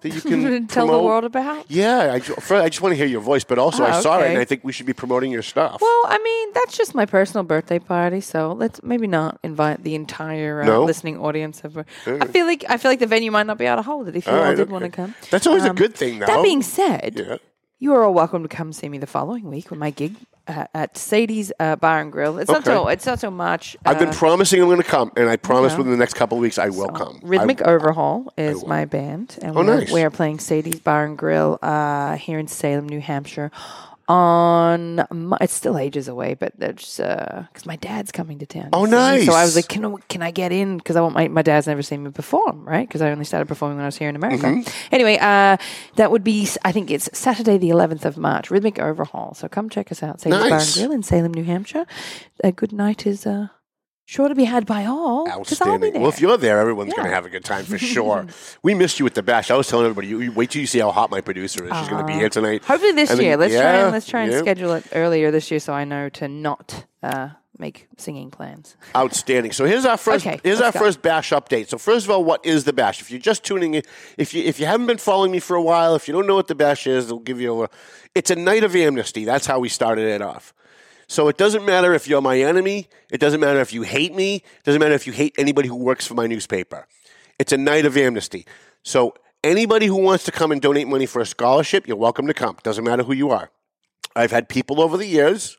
[0.00, 1.66] that you can Tell the world about.
[1.70, 4.20] Yeah, I, ju- I just want to hear your voice, but also I Oh, saw
[4.20, 4.38] it and.
[4.38, 5.80] I think we should be promoting your stuff.
[5.80, 9.94] Well, I mean, that's just my personal birthday party, so let's maybe not invite the
[9.94, 10.84] entire uh, No?
[10.84, 11.62] listening audience.
[11.64, 14.08] Of, I feel like I feel like the venue might not be able to hold
[14.08, 14.72] it if you All all, right, did okay.
[14.72, 15.04] want to come.
[15.10, 16.26] Um, That's always a good thing, though.
[16.26, 17.36] That being said, yeah.
[17.80, 20.14] You are all welcome to come see me the following week with my gig
[20.46, 22.38] uh, at Sadie's uh, Bar and Grill.
[22.38, 22.70] It's not Okay.
[22.70, 23.76] so it's not so much.
[23.86, 26.36] I've been uh, promising I'm going to come, and I promise within the next couple
[26.38, 27.20] of weeks I will come.
[27.22, 29.92] Rhythmic I- Overhaul is my band, and Oh, we're, nice.
[29.92, 33.50] we're playing Sadie's Bar and Grill uh, here in Salem, New Hampshire.
[34.10, 38.70] On Mo- it's still ages away, but that's because my dad's coming to town.
[38.72, 39.24] Oh, see.
[39.24, 40.78] So I was like, can I, can I get in?
[40.78, 42.88] Because I want my my dad's never seen me perform, right?
[42.88, 44.46] Because I only started performing when I was here in America.
[44.46, 44.94] Mm-hmm.
[44.94, 45.56] Anyway, uh,
[45.94, 48.50] that would be I think it's Saturday the 11th of March.
[48.50, 49.34] Rhythmic Overhaul.
[49.34, 50.20] So come check us out.
[50.20, 51.86] Sadie's Bar and Grill in Salem, New Hampshire.
[52.42, 53.48] A good night is uh,
[54.10, 55.24] sure to be had by all.
[55.26, 55.40] 'cause I'll be
[55.86, 56.00] Outstanding.
[56.00, 58.26] Well, if you're there, everyone's going to have a good time for sure.
[58.62, 59.50] we missed you at the bash.
[59.50, 61.76] I was telling everybody, you, you wait till you see how hot my producer is.
[61.78, 62.64] She's going to be here tonight.
[62.64, 63.36] Hopefully this And then- year.
[63.36, 64.38] Let's try and let's try and yeah.
[64.40, 68.76] schedule it earlier this year so I know to not uh, make singing plans.
[68.96, 69.52] Outstanding.
[69.52, 70.26] So here's our first.
[70.26, 70.78] Okay, here's our go.
[70.80, 71.68] first bash update.
[71.68, 73.00] So first of all, what is the bash?
[73.00, 73.82] If you're just tuning in,
[74.18, 76.34] if you if you haven't been following me for a while, if you don't know
[76.34, 77.68] what the bash is, they'll give you a.
[78.14, 79.24] It's a night of amnesty.
[79.24, 80.52] That's how we started it off.
[81.10, 82.88] So it doesn't matter if you're my enemy.
[83.10, 84.36] It doesn't matter if you hate me.
[84.36, 86.86] It doesn't matter if you hate anybody who works for my newspaper.
[87.36, 88.46] It's a night of amnesty.
[88.84, 92.32] So anybody who wants to come and donate money for a scholarship, you're welcome to
[92.32, 92.58] come.
[92.62, 93.50] Doesn't matter who you are.
[94.14, 95.58] I've had people over the years.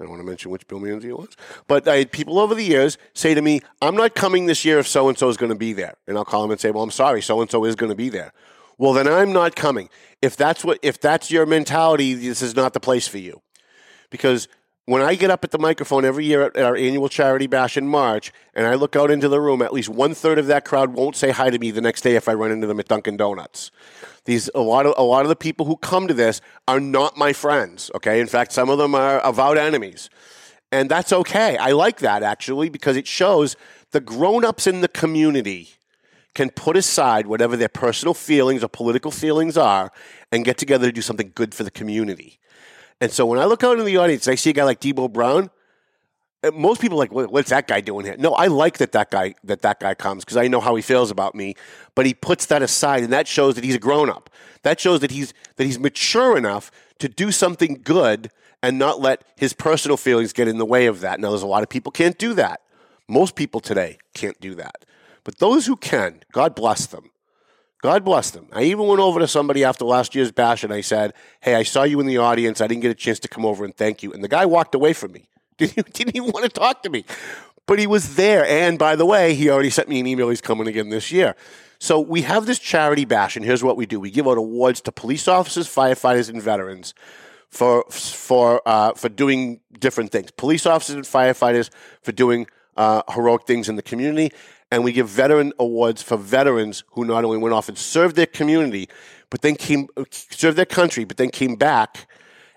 [0.00, 1.36] I don't want to mention which Bill Manzi it was,
[1.68, 4.80] but I had people over the years say to me, "I'm not coming this year
[4.80, 6.72] if so and so is going to be there," and I'll call them and say,
[6.72, 8.32] "Well, I'm sorry, so and so is going to be there."
[8.78, 9.90] Well, then I'm not coming.
[10.20, 13.42] If that's what, if that's your mentality, this is not the place for you
[14.10, 14.48] because
[14.88, 17.86] when I get up at the microphone every year at, our annual charity bash in
[17.86, 20.94] March, and I look out into the room, at least one third of that crowd
[20.94, 23.18] won't say hi to me the next day if I run into them at Dunkin'
[23.18, 23.70] Donuts.
[24.24, 27.18] These a lot of a lot of the people who come to this are not
[27.18, 27.90] my friends.
[27.96, 30.08] Okay, in fact, some of them are avowed enemies,
[30.72, 31.58] and that's okay.
[31.58, 33.56] I like that actually because it shows
[33.90, 35.68] the grown-ups in the community
[36.34, 39.90] can put aside whatever their personal feelings or political feelings are
[40.32, 42.38] and get together to do something good for the community.
[43.00, 44.80] And so when I look out in the audience, and I see a guy like
[44.80, 45.50] Debo Brown.
[46.42, 48.16] uh, Most people are like, what's that guy doing here?
[48.18, 50.82] No, I like that that guy that that guy comes because I know how he
[50.82, 51.54] feels about me.
[51.94, 54.30] But he puts that aside, and that shows that he's a grown up.
[54.62, 58.30] That shows that he's that he's mature enough to do something good
[58.60, 61.20] and not let his personal feelings get in the way of that.
[61.20, 62.62] Now, there's a lot of people can't do that.
[63.06, 64.84] Most people today can't do that.
[65.22, 67.10] But those who can, God bless them.
[67.80, 68.48] God bless them.
[68.52, 71.62] I even went over to somebody after last year's bash and I said, Hey, I
[71.62, 72.60] saw you in the audience.
[72.60, 74.12] I didn't get a chance to come over and thank you.
[74.12, 75.28] And the guy walked away from me.
[75.58, 77.04] Didn't, didn't even want to talk to me.
[77.66, 78.46] But he was there.
[78.46, 80.28] And by the way, he already sent me an email.
[80.28, 81.34] He's coming again this year.
[81.80, 84.80] So we have this charity bash, and here's what we do we give out awards
[84.82, 86.92] to police officers, firefighters, and veterans
[87.48, 90.30] for for uh, for doing different things.
[90.32, 91.70] Police officers and firefighters
[92.02, 94.32] for doing uh, heroic things in the community,
[94.70, 98.26] and we give veteran awards for veterans who not only went off and served their
[98.26, 98.88] community,
[99.30, 102.06] but then came served their country, but then came back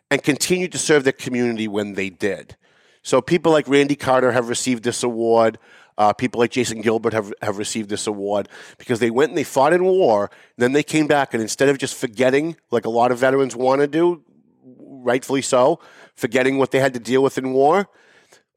[0.09, 2.55] and continued to serve their community when they did.
[3.01, 5.57] So people like Randy Carter have received this award.
[5.97, 8.47] Uh, people like Jason Gilbert have, have received this award
[8.77, 10.31] because they went and they fought in war.
[10.57, 13.81] Then they came back, and instead of just forgetting, like a lot of veterans want
[13.81, 14.23] to do,
[14.63, 15.79] rightfully so,
[16.15, 17.87] forgetting what they had to deal with in war,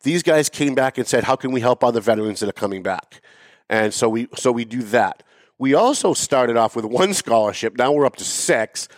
[0.02, 2.82] these guys came back and said, "How can we help other veterans that are coming
[2.82, 3.20] back?"
[3.68, 5.22] And so we so we do that.
[5.58, 7.76] We also started off with one scholarship.
[7.76, 8.88] Now we're up to six,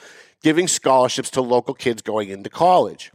[0.43, 3.13] giving scholarships to local kids going into college.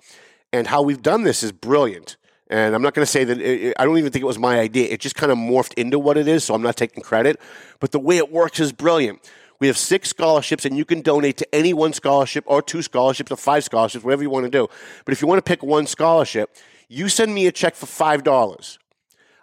[0.54, 2.18] And how we've done this is brilliant.
[2.50, 4.60] And I'm not going to say that it, I don't even think it was my
[4.60, 4.90] idea.
[4.90, 7.40] It just kind of morphed into what it is, so I'm not taking credit.
[7.80, 9.20] But the way it works is brilliant.
[9.60, 13.32] We have six scholarships, and you can donate to any one scholarship or two scholarships
[13.32, 14.68] or five scholarships, whatever you want to do.
[15.06, 16.56] But if you want to pick one scholarship,
[16.90, 18.78] you send me a check for $5.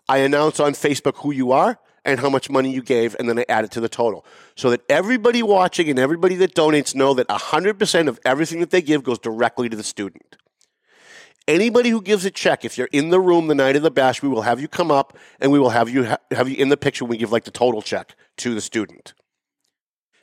[0.08, 3.38] I announce on Facebook who you are and how much money you gave, and then
[3.38, 4.24] I add it to the total.
[4.56, 8.80] So that everybody watching and everybody that donates know that 100% of everything that they
[8.80, 10.36] give goes directly to the student.
[11.46, 14.22] Anybody who gives a check, if you're in the room the night of the bash,
[14.22, 16.70] we will have you come up and we will have you ha- have you in
[16.70, 19.12] the picture when we give like the total check to the student.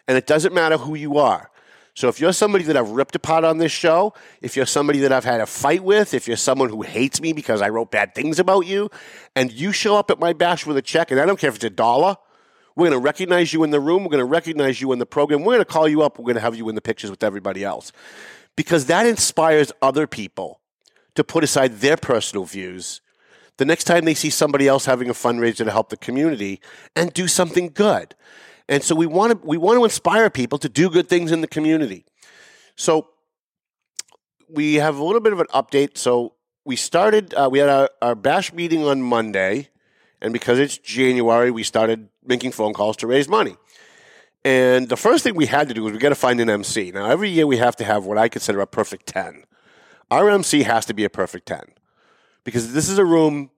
[0.07, 1.51] And it doesn't matter who you are.
[1.95, 5.13] So if you're somebody that I've ripped apart on this show, if you're somebody that
[5.13, 8.13] I've had a fight with, if you're someone who hates me because I wrote bad
[8.13, 8.89] things about you,
[9.33, 11.55] and you show up at my bash with a check, and I don't care if
[11.55, 12.17] it's a dollar,
[12.75, 14.03] we're going to recognize you in the room.
[14.03, 15.45] We're going to recognize you in the program.
[15.45, 16.19] We're going to call you up.
[16.19, 17.93] We're going to have you in the pictures with everybody else.
[18.57, 20.59] Because that inspires other people
[21.15, 22.99] to put aside their personal views.
[23.57, 26.59] the next time they see somebody else having a fundraiser to help the community
[26.93, 28.13] and do something good.
[28.67, 31.41] And so we want to we want to inspire people to do good things in
[31.41, 32.05] the community.
[32.75, 33.09] So
[34.49, 35.97] we have a little bit of an update.
[35.97, 39.69] So we started uh, we had our, our bash meeting on Monday,
[40.21, 43.55] and because it's January, we started making phone calls to raise money.
[44.43, 46.91] And the first thing we had to do was we got to find an MC.
[46.91, 49.43] Now every year we have to have what I consider a perfect ten.
[50.09, 51.65] Our MC has to be a perfect ten
[52.43, 53.51] because this is a room.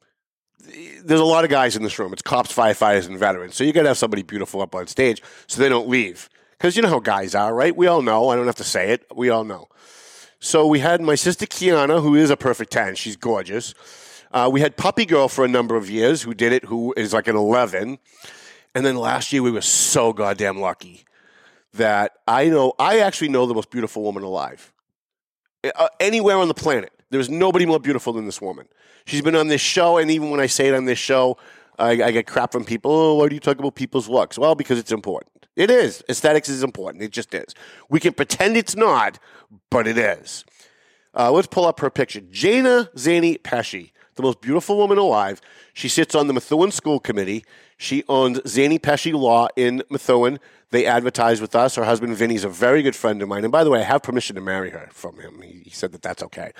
[1.04, 2.14] There's a lot of guys in this room.
[2.14, 3.56] It's cops, firefighters, and veterans.
[3.56, 6.30] So you got to have somebody beautiful up on stage so they don't leave.
[6.52, 7.76] Because you know how guys are, right?
[7.76, 8.30] We all know.
[8.30, 9.06] I don't have to say it.
[9.16, 9.68] We all know.
[10.40, 12.96] So we had my sister Kiana, who is a perfect 10.
[12.96, 13.74] She's gorgeous.
[14.32, 17.14] Uh, we had Puppy Girl for a number of years, who did it, who is
[17.14, 17.98] like an 11.
[18.76, 21.06] And then last year, we were so goddamn lucky
[21.74, 24.72] that I know, I actually know the most beautiful woman alive.
[25.64, 26.92] Uh, anywhere on the planet.
[27.10, 28.67] There's nobody more beautiful than this woman.
[29.06, 31.38] She's been on this show, and even when I say it on this show,
[31.80, 32.91] I, I get crap from people.
[32.91, 34.38] Oh, why do you talk about people's looks?
[34.38, 35.48] Well, because it's important.
[35.56, 36.04] It is.
[36.10, 37.04] Aesthetics is important.
[37.04, 37.54] It just is.
[37.89, 39.20] We can pretend it's not,
[39.70, 40.46] but it is.
[41.17, 42.22] Uh, let's pull up her picture.
[42.22, 45.42] Jana Zani Pesci, the most beautiful woman alive.
[45.74, 47.46] She sits on the Methuen School Committee.
[47.78, 50.40] She owns Zani Pesci Law in Methuen.
[50.72, 51.76] They advertise with us.
[51.76, 53.44] Her husband Vinny's a very good friend of mine.
[53.44, 55.42] And by the way, I have permission to marry her from him.
[55.42, 56.52] He, he said that that's okay.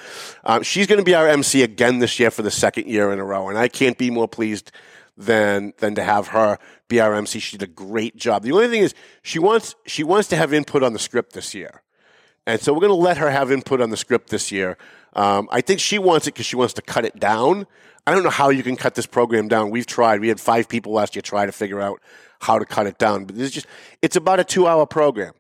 [0.46, 3.20] Um, she's going to be our MC again this year for the second year in
[3.20, 3.50] a row.
[3.50, 4.72] And I can't be more pleased
[5.18, 7.40] than than to have her be our MC.
[7.40, 8.44] She did a great job.
[8.44, 8.94] The only thing is
[9.24, 11.82] she wants she wants to have input on the script this year.
[12.48, 14.78] And so we're going to let her have input on the script this year.
[15.14, 17.68] Um, I think she wants it because she wants to cut it down.
[18.08, 19.70] I don't know how you can cut this program down.
[19.70, 20.22] We've tried.
[20.22, 22.02] We had five people last year try to figure out
[22.40, 23.26] how to cut it down.
[23.26, 23.68] But is just
[24.02, 25.34] it's about a two hour program.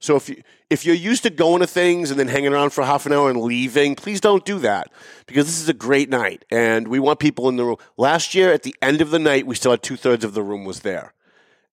[0.00, 2.82] So if you if you're used to going to things and then hanging around for
[2.82, 4.90] half an hour and leaving, please don't do that
[5.26, 7.76] because this is a great night and we want people in the room.
[7.96, 10.42] Last year at the end of the night, we still had two thirds of the
[10.42, 11.14] room was there.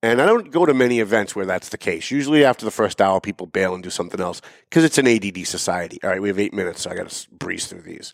[0.05, 2.11] And I don't go to many events where that's the case.
[2.11, 4.39] Usually after the first hour, people bail and do something else
[4.69, 5.97] because it's an ADD society.
[6.03, 8.13] All right, we have eight minutes, so I got to breeze through these.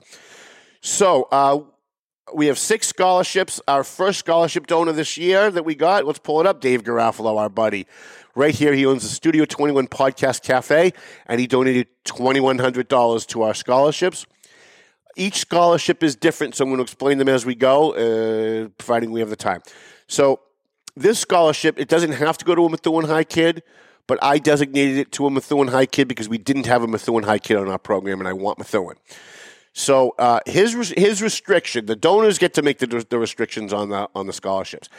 [0.80, 1.60] So uh,
[2.34, 3.60] we have six scholarships.
[3.68, 6.62] Our first scholarship donor this year that we got, let's pull it up.
[6.62, 7.88] Dave Garofalo, our buddy.
[8.36, 10.94] Right here, he owns the Studio 21 Podcast Cafe,
[11.26, 14.26] and he donated $2,100 to our scholarships.
[15.18, 19.12] Each scholarship is different, so I'm going to explain them as we go, uh, providing
[19.12, 19.62] we have the time.
[20.08, 20.40] So
[20.96, 23.64] this scholarship, it doesn't have to go to a Methuen High kid,
[24.08, 27.24] but I designated it to a Methuen High kid because we didn't have a Methuen
[27.24, 28.98] High kid on our program, and I want Methuen.
[29.74, 34.10] So uh, his his restriction, the donors get to make the, the restrictions on the
[34.14, 34.90] on the scholarships.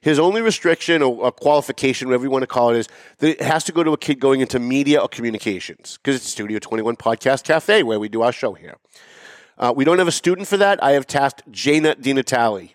[0.00, 2.88] His only restriction or, or qualification, whatever you want to call it, is
[3.18, 6.28] that it has to go to a kid going into media or communications because it's
[6.28, 8.76] Studio Twenty One Podcast Cafe where we do our show here.
[9.58, 10.82] Uh, we don't have a student for that.
[10.82, 12.70] I have tasked Jana DiNatale,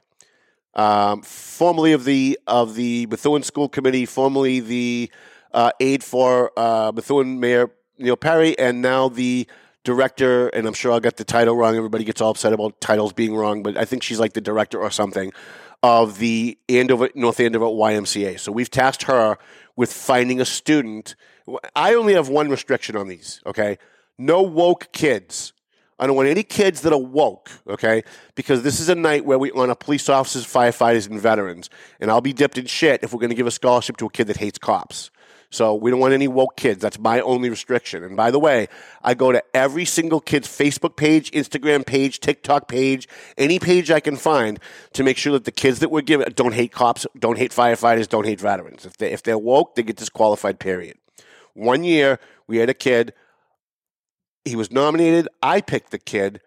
[0.78, 5.12] um, formerly of the of the Methuen School Committee, formerly the
[5.54, 9.48] uh, aide for uh, Methuen Mayor Neil Perry, and now the
[9.84, 10.50] director.
[10.50, 11.76] And I'm sure I got the title wrong.
[11.76, 14.80] Everybody gets all upset about titles being wrong, but I think she's like the director
[14.80, 15.34] or something
[15.82, 18.40] of the Andover North Andover YMCA.
[18.40, 19.38] So we've tasked her
[19.76, 21.16] with finding a student.
[21.76, 23.42] I only have one restriction on these.
[23.46, 23.78] Okay,
[24.18, 25.54] no woke kids.
[26.00, 28.04] I don't want any kids that are woke, okay?
[28.36, 31.70] Because this is a night where we honor police officers, firefighters, and veterans.
[32.00, 34.10] And I'll be dipped in shit if we're going to give a scholarship to a
[34.10, 35.10] kid that hates cops.
[35.50, 36.82] So we don't want any woke kids.
[36.82, 38.04] That's my only restriction.
[38.04, 38.68] And by the way,
[39.02, 43.08] I go to every single kid's Facebook page, Instagram page, TikTok page,
[43.38, 44.60] any page I can find
[44.94, 48.10] to make sure that the kids that we're giving don't hate cops, don't hate firefighters,
[48.10, 48.86] don't hate veterans.
[48.86, 50.98] If, they, if they're woke, they get disqualified, period.
[51.54, 53.14] One year, we had a kid
[54.48, 55.28] he was nominated.
[55.42, 56.42] I picked the kid.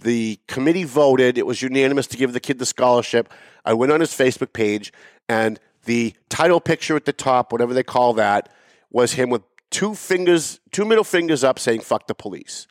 [0.00, 1.36] The committee voted.
[1.36, 3.28] It was unanimous to give the kid the scholarship.
[3.64, 4.92] I went on his Facebook page,
[5.28, 8.48] and the title picture at the top, whatever they call that,
[8.90, 12.66] was him with two fingers, two middle fingers up saying, fuck the police.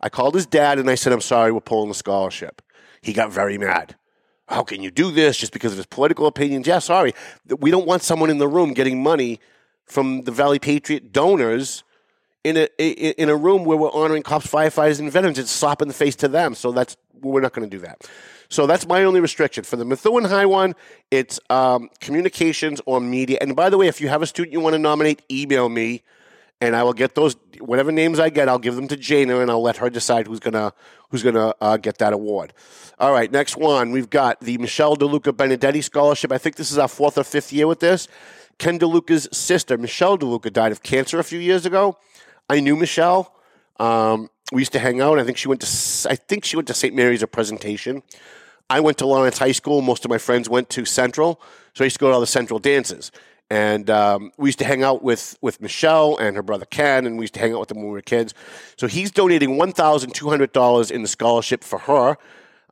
[0.00, 2.62] I called his dad and I said, I'm sorry, we're pulling the scholarship.
[3.02, 3.96] He got very mad.
[4.48, 6.66] How can you do this just because of his political opinions?
[6.66, 7.14] Yeah, sorry.
[7.58, 9.40] We don't want someone in the room getting money
[9.84, 11.84] from the Valley Patriot donors
[12.44, 15.38] in a in a room where we're honoring cops, firefighters, and veterans.
[15.38, 16.54] It's slap in the face to them.
[16.54, 18.08] So that's we're not going to do that.
[18.48, 20.74] So that's my only restriction for the Methuen High one.
[21.10, 23.38] It's um, communications or media.
[23.40, 26.02] And by the way, if you have a student you want to nominate, email me,
[26.60, 28.48] and I will get those whatever names I get.
[28.48, 30.72] I'll give them to Jana, and I'll let her decide who's gonna
[31.10, 32.52] who's gonna uh, get that award.
[32.98, 36.32] All right, next one we've got the Michelle DeLuca Benedetti Scholarship.
[36.32, 38.08] I think this is our fourth or fifth year with this.
[38.58, 41.96] Ken DeLuca's sister, Michelle DeLuca, died of cancer a few years ago.
[42.50, 43.32] I knew Michelle.
[43.78, 45.20] Um, we used to hang out.
[45.20, 46.92] I think she went to I think she went to St.
[46.92, 48.02] Mary's a presentation.
[48.68, 49.82] I went to Lawrence High School.
[49.82, 51.40] Most of my friends went to Central,
[51.74, 53.12] so I used to go to all the Central dances.
[53.50, 57.18] And um, we used to hang out with, with Michelle and her brother Ken, and
[57.18, 58.34] we used to hang out with them when we were kids.
[58.76, 62.16] So he's donating $1,200 in the scholarship for her.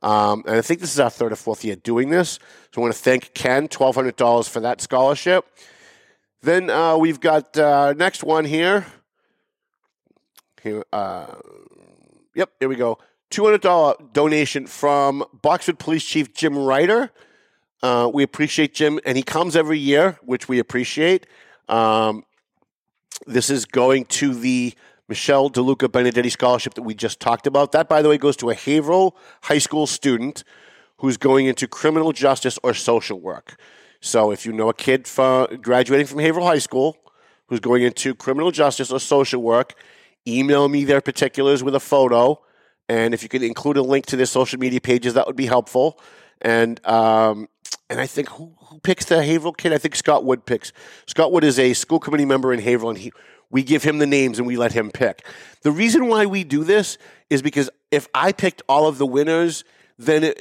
[0.01, 2.39] Um, and I think this is our third or fourth year doing this.
[2.73, 5.45] So I want to thank Ken, $1,200 for that scholarship.
[6.41, 8.85] Then uh, we've got uh, next one here.
[10.63, 11.27] Here, uh,
[12.35, 12.97] yep, here we go.
[13.29, 17.11] Two hundred dollar donation from Boxford Police Chief Jim Riter.
[17.81, 21.27] Uh, we appreciate Jim, and he comes every year, which we appreciate.
[21.69, 22.25] Um,
[23.25, 24.73] this is going to the
[25.07, 27.71] Michelle DeLuca Benedetti scholarship that we just talked about.
[27.71, 30.43] That, by the way, goes to a Haverhill High School student
[30.97, 33.55] who's going into criminal justice or social work.
[34.01, 36.97] So, if you know a kid for graduating from Haverhill High School
[37.47, 39.75] who's going into criminal justice or social work,
[40.37, 42.41] email me their particulars with a photo.
[42.87, 45.45] And if you could include a link to their social media pages, that would be
[45.45, 45.99] helpful.
[46.41, 47.47] And um,
[47.89, 49.73] and I think who, who picks the Haverhill kid?
[49.73, 50.71] I think Scott Wood picks.
[51.05, 53.11] Scott Wood is a school committee member in Haverhill, and he
[53.51, 55.25] we give him the names and we let him pick.
[55.63, 56.97] The reason why we do this
[57.29, 59.63] is because if I picked all of the winners,
[59.97, 60.39] then it,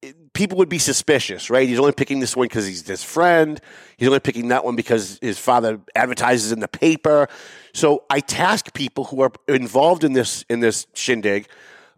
[0.00, 1.66] it, people would be suspicious, right?
[1.68, 3.60] He's only picking this one because he's his friend.
[3.96, 7.28] He's only picking that one because his father advertises in the paper.
[7.72, 11.48] So I task people who are involved in this in this shindig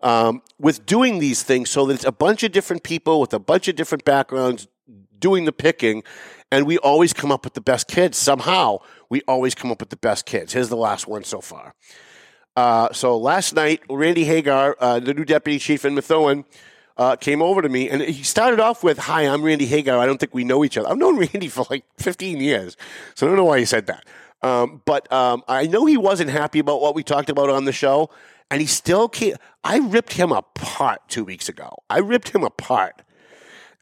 [0.03, 3.39] um, with doing these things, so that it's a bunch of different people with a
[3.39, 4.69] bunch of different backgrounds
[5.19, 6.05] doing the picking,
[6.53, 8.19] and we always come up with the best kids.
[8.19, 8.79] Somehow,
[9.09, 10.53] we always come up with the best kids.
[10.53, 11.75] Here's the last one so far.
[12.55, 16.45] Uh, so last night, Randy Hagar, uh, the new deputy chief in Methuen,
[16.97, 19.99] uh, came over to me and he started off with, Hi, I'm Randy Hagar.
[19.99, 20.89] I don't think we know each other.
[20.89, 22.77] I've known Randy for like 15 years,
[23.15, 24.05] so I don't know why he said that.
[24.43, 27.73] Um, but um, I know he wasn't happy about what we talked about on the
[27.73, 28.11] show,
[28.51, 29.41] and he still can't.
[29.65, 31.83] I ripped him apart two weeks ago.
[31.91, 33.03] I ripped him apart.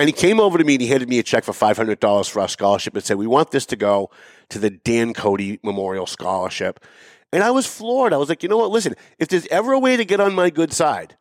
[0.01, 2.41] And he came over to me and he handed me a check for $500 for
[2.41, 4.11] our scholarship and said, We want this to go
[4.49, 6.81] to the Dan Cody Memorial Scholarship.
[7.33, 8.13] And I was floored.
[8.13, 8.71] I was like, You know what?
[8.71, 11.17] Listen, if there's ever a way to get on my good side,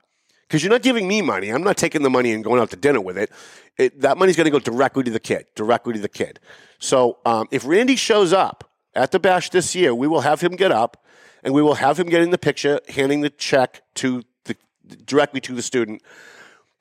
[0.53, 2.75] because you're not giving me money, I'm not taking the money and going out to
[2.75, 3.31] dinner with it.
[3.79, 6.39] it that money's going to go directly to the kid, directly to the kid.
[6.77, 10.55] So um, if Randy shows up at the bash this year, we will have him
[10.55, 11.07] get up
[11.43, 14.55] and we will have him get in the picture, handing the check to the
[15.07, 16.03] directly to the student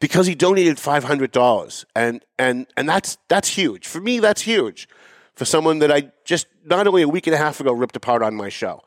[0.01, 4.19] because he donated five hundred dollars, and and and that's that's huge for me.
[4.19, 4.87] That's huge
[5.35, 8.21] for someone that I just not only a week and a half ago ripped apart
[8.21, 8.83] on my show.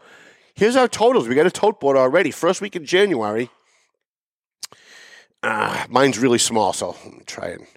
[0.54, 1.28] Here's our totals.
[1.28, 2.30] We got a tote board already.
[2.30, 3.50] First week in January.
[5.46, 7.68] Uh, mine's really small, so let me try and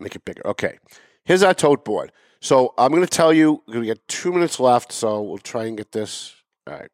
[0.00, 0.40] make it bigger.
[0.46, 0.78] Okay,
[1.24, 2.10] here's our tote board.
[2.40, 5.76] So I'm going to tell you, we got two minutes left, so we'll try and
[5.76, 6.34] get this.
[6.66, 6.90] All right.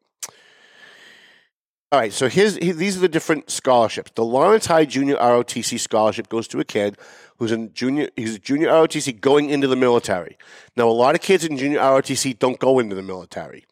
[1.91, 4.11] All right, so here's these are the different scholarships.
[4.15, 6.97] The Lawrence High Junior ROTC scholarship goes to a kid
[7.37, 8.09] who's in junior.
[8.15, 10.37] He's a junior ROTC going into the military.
[10.75, 13.65] Now, a lot of kids in junior ROTC don't go into the military.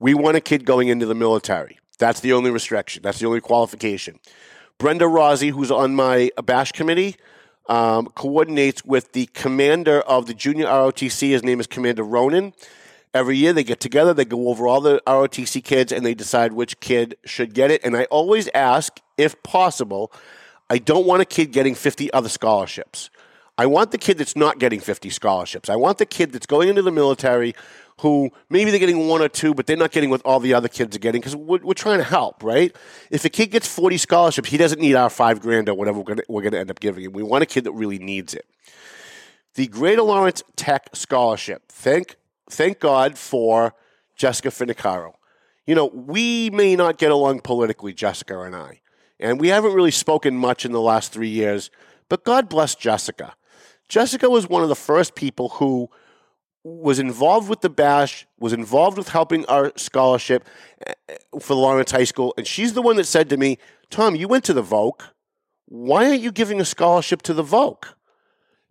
[0.00, 1.78] We want a kid going into the military.
[1.98, 3.02] That's the only restriction.
[3.02, 4.18] That's the only qualification.
[4.80, 7.16] Brenda Rossi, who's on my bash committee,
[7.68, 11.28] um, coordinates with the commander of the junior ROTC.
[11.28, 12.54] His name is Commander Ronan.
[13.12, 16.54] Every year they get together, they go over all the ROTC kids, and they decide
[16.54, 17.84] which kid should get it.
[17.84, 20.10] And I always ask, if possible,
[20.70, 23.10] I don't want a kid getting 50 other scholarships.
[23.58, 25.68] I want the kid that's not getting 50 scholarships.
[25.68, 27.54] I want the kid that's going into the military
[28.00, 30.68] who maybe they're getting one or two, but they're not getting what all the other
[30.68, 32.74] kids are getting because we're, we're, trying to help, right?
[33.10, 36.42] If a kid gets 40 scholarships, he doesn't need our five grand or whatever we're
[36.42, 37.12] going to end up giving him.
[37.12, 38.46] We want a kid that really needs it.
[39.54, 41.64] The Greater Lawrence Tech Scholarship.
[41.68, 42.16] Thank
[42.48, 43.74] thank God for
[44.16, 45.14] Jessica Finocchiaro.
[45.66, 48.80] You know, we may not get along politically, Jessica and I,
[49.18, 51.70] and we haven't really spoken much in the last three years,
[52.08, 53.34] but God bless Jessica.
[53.88, 55.90] Jessica was one of the first people who
[56.62, 60.44] was involved with the bash, was involved with helping our scholarship
[60.86, 60.92] eh,
[61.40, 63.58] for Lawrence High School, and she's the one that said to me,
[63.88, 65.02] Tom, you went to the Voc.
[65.66, 67.94] Why aren't you giving a scholarship to the Voc?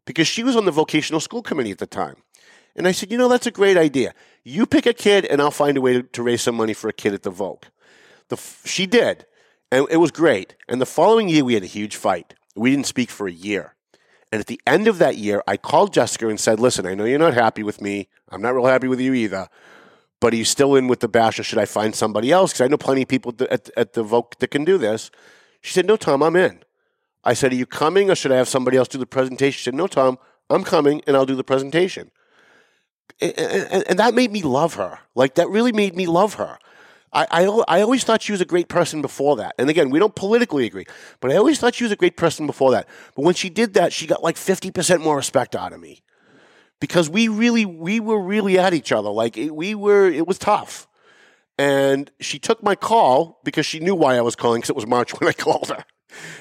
[0.06, 2.18] Because she was on the vocational school committee at the time.
[2.76, 4.14] And I said, you know, that's a great idea.
[4.44, 6.94] You pick a kid, and I'll find a way to, raise some money for a
[6.94, 7.64] kid at the Voc.
[8.30, 9.26] The, she did,
[9.72, 10.56] and it was great.
[10.68, 12.36] And the following year, we had a huge fight.
[12.56, 13.76] We didn't speak for a year.
[14.32, 17.05] And at the end of that year, I called Jessica and said, listen, I know
[17.05, 18.09] you're not happy with me.
[18.30, 19.49] I'm not real happy with you either.
[20.19, 22.51] But are you still in with the bash, or should I find somebody else?
[22.51, 25.09] Because I know plenty of people at, at the Voc that can do this.
[25.61, 26.63] She said, no, Tom, I'm in.
[27.23, 29.57] I said, are you coming, or should I have somebody else do the presentation?
[29.57, 30.19] She said, no, Tom,
[30.49, 32.11] I'm coming, and I'll do the presentation
[33.21, 34.99] and, and, and, that made me love her.
[35.15, 36.57] Like that really made me love her.
[37.12, 39.55] I, I, I always thought she was a great person before that.
[39.57, 40.86] And again, we don't politically agree,
[41.20, 42.88] but I always thought she was a great person before that.
[43.16, 46.01] But when she did that, she got like 50% more respect out of me
[46.80, 49.10] because we really, we were really at each other.
[49.10, 50.88] Like it, we were, it was tough.
[51.57, 54.88] And she took my call because she knew why I was calling because it was
[54.88, 55.84] March when I called her.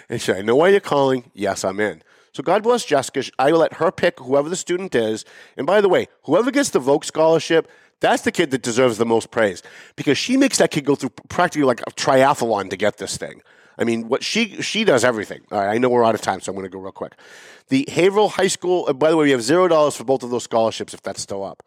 [0.09, 1.31] And she said, I know why you're calling.
[1.35, 2.03] Yes, I'm in.
[2.33, 3.25] So God bless Jessica.
[3.39, 5.25] I will let her pick whoever the student is.
[5.57, 7.69] And by the way, whoever gets the Voc scholarship,
[8.01, 9.63] that's the kid that deserves the most praise
[9.97, 13.43] because she makes that kid go through practically like a triathlon to get this thing.
[13.79, 15.43] I mean, what she she does everything.
[15.53, 17.15] All right, I know we're out of time, so I'm going to go real quick.
[17.69, 18.93] The Haverhill High School.
[18.93, 21.45] By the way, we have zero dollars for both of those scholarships if that's still
[21.45, 21.63] up.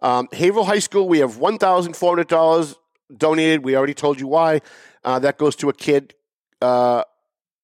[0.00, 2.76] Um, Haverhill High School, we have one thousand four hundred dollars
[3.16, 3.64] donated.
[3.64, 4.60] We already told you why.
[5.04, 6.14] Uh, that goes to a kid
[6.60, 7.02] uh,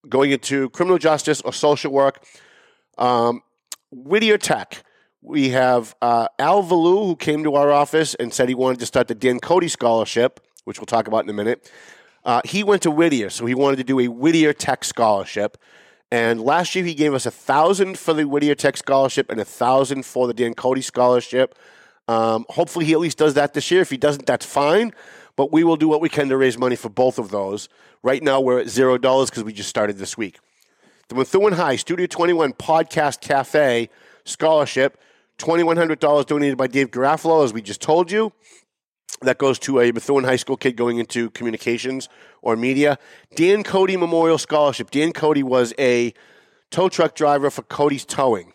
[0.09, 2.25] going into criminal justice or social work.
[2.97, 3.43] Um,
[3.91, 4.83] Whittier Tech.
[5.27, 8.85] We have uh, Al Valou, who came to our office and said he wanted to
[8.85, 11.71] start the Dan Cody Scholarship, which we'll talk about in a minute.
[12.23, 15.57] Uh, he went to Whittier, so he wanted to do a Whittier Tech Scholarship.
[16.11, 19.45] And last year he gave us a thousand for the Whittier Tech Scholarship and a
[19.45, 21.57] thousand for the Dan Cody Scholarship.
[22.07, 23.81] Um, hopefully he at least does that this year.
[23.81, 24.93] If he doesn't, that's fine.
[25.35, 27.67] But we will do what we can to raise money for both of those.
[28.03, 30.37] Right now we're at zero dollars because we just started this week.
[31.07, 33.89] The Methuen High Studio 21 Podcast Cafe
[34.23, 34.99] Scholarship,
[35.37, 38.31] $2,100 donated by Dave Garofalo, as we just told you.
[39.21, 42.09] That goes to a Methuen High School kid going into communications
[42.41, 42.99] or media.
[43.35, 44.91] Dan Cody Memorial Scholarship.
[44.91, 46.13] Dan Cody was a
[46.69, 48.51] tow truck driver for Cody's Towing,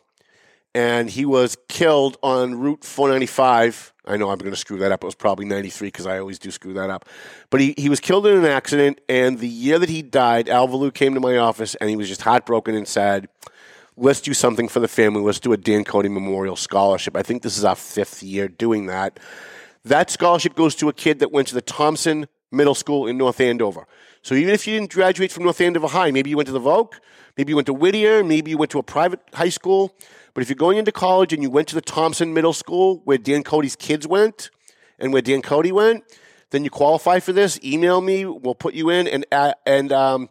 [0.74, 3.94] and he was killed on Route 495.
[4.06, 5.02] I know I'm going to screw that up.
[5.02, 7.08] It was probably 93 because I always do screw that up.
[7.48, 10.92] But he, he was killed in an accident, and the year that he died, Alvalu
[10.92, 13.28] came to my office and he was just heartbroken and said,
[14.02, 15.20] Let's do something for the family.
[15.20, 17.14] Let's do a Dan Cody Memorial Scholarship.
[17.14, 19.20] I think this is our fifth year doing that.
[19.84, 23.42] That scholarship goes to a kid that went to the Thompson Middle School in North
[23.42, 23.86] Andover.
[24.22, 26.60] So even if you didn't graduate from North Andover High, maybe you went to the
[26.60, 26.94] Voc,
[27.36, 29.94] maybe you went to Whittier, maybe you went to a private high school.
[30.32, 33.18] But if you're going into college and you went to the Thompson Middle School where
[33.18, 34.48] Dan Cody's kids went
[34.98, 36.04] and where Dan Cody went,
[36.52, 37.60] then you qualify for this.
[37.62, 38.24] Email me.
[38.24, 39.06] We'll put you in.
[39.06, 40.30] And uh, and um,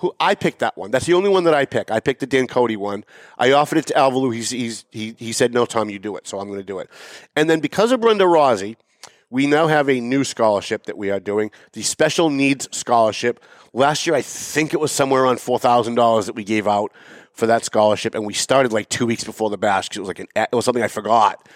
[0.00, 0.90] who I picked that one.
[0.90, 1.90] That's the only one that I pick.
[1.90, 3.04] I picked the Dan Cody one.
[3.38, 4.34] I offered it to Alvalu.
[4.34, 6.26] He's, he's, he, he said, no, Tom, you do it.
[6.26, 6.88] So I'm going to do it.
[7.36, 8.78] And then because of Brenda Rossi,
[9.28, 13.44] we now have a new scholarship that we are doing, the Special Needs Scholarship.
[13.74, 16.92] Last year, I think it was somewhere around $4,000 that we gave out
[17.34, 18.14] for that scholarship.
[18.14, 20.64] And we started like two weeks before the bash because it was like it was
[20.64, 21.46] something I forgot.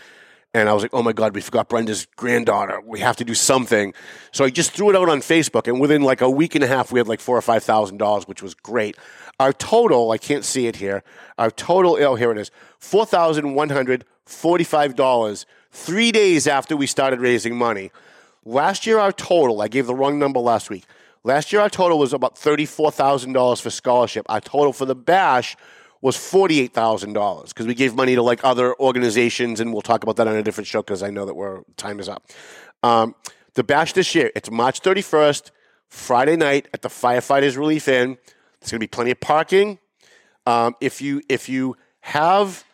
[0.55, 2.81] And I was like, oh my God, we forgot Brenda's granddaughter.
[2.81, 3.93] We have to do something.
[4.31, 5.67] So I just threw it out on Facebook.
[5.67, 8.41] And within like a week and a half, we had like four or $5,000, which
[8.41, 8.97] was great.
[9.41, 11.03] Our total, I can't see it here,
[11.39, 17.91] our total, oh, here it is $4,145 three days after we started raising money.
[18.45, 20.85] Last year, our total, I gave the wrong number last week.
[21.25, 24.25] Last year, our total was about $34,000 for scholarship.
[24.29, 25.57] Our total for the bash
[26.05, 30.29] was $48,000 because we gave money to like other organizations, and we'll talk about that
[30.29, 32.29] on a different show because I know that we're time is up.
[32.83, 33.15] Um,
[33.55, 35.51] the bash this year, it's March 31st,
[35.89, 38.19] Friday night at the Firefighters Relief Inn.
[38.61, 39.79] There's going to be plenty of parking.
[40.45, 42.65] Um, if you if you have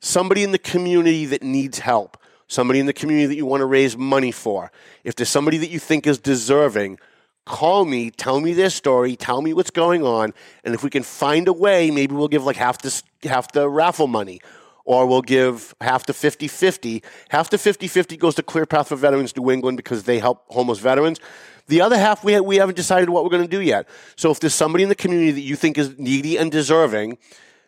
[0.00, 2.16] somebody in the community that needs help,
[2.48, 4.72] somebody in the community that you want to raise money for,
[5.04, 6.98] if there's somebody that you think is deserving,
[7.44, 10.32] call me, tell me their story, tell me what's going on,
[10.64, 13.68] and if we can find a way, maybe we'll give like half the half the
[13.68, 14.40] raffle money.
[14.84, 17.04] Or we'll give half the 50 50.
[17.28, 20.44] Half the 50 50 goes to Clear Path for Veterans New England because they help
[20.48, 21.20] homeless veterans.
[21.68, 23.88] The other half, we, ha- we haven't decided what we're going to do yet.
[24.16, 27.18] So if there's somebody in the community that you think is needy and deserving,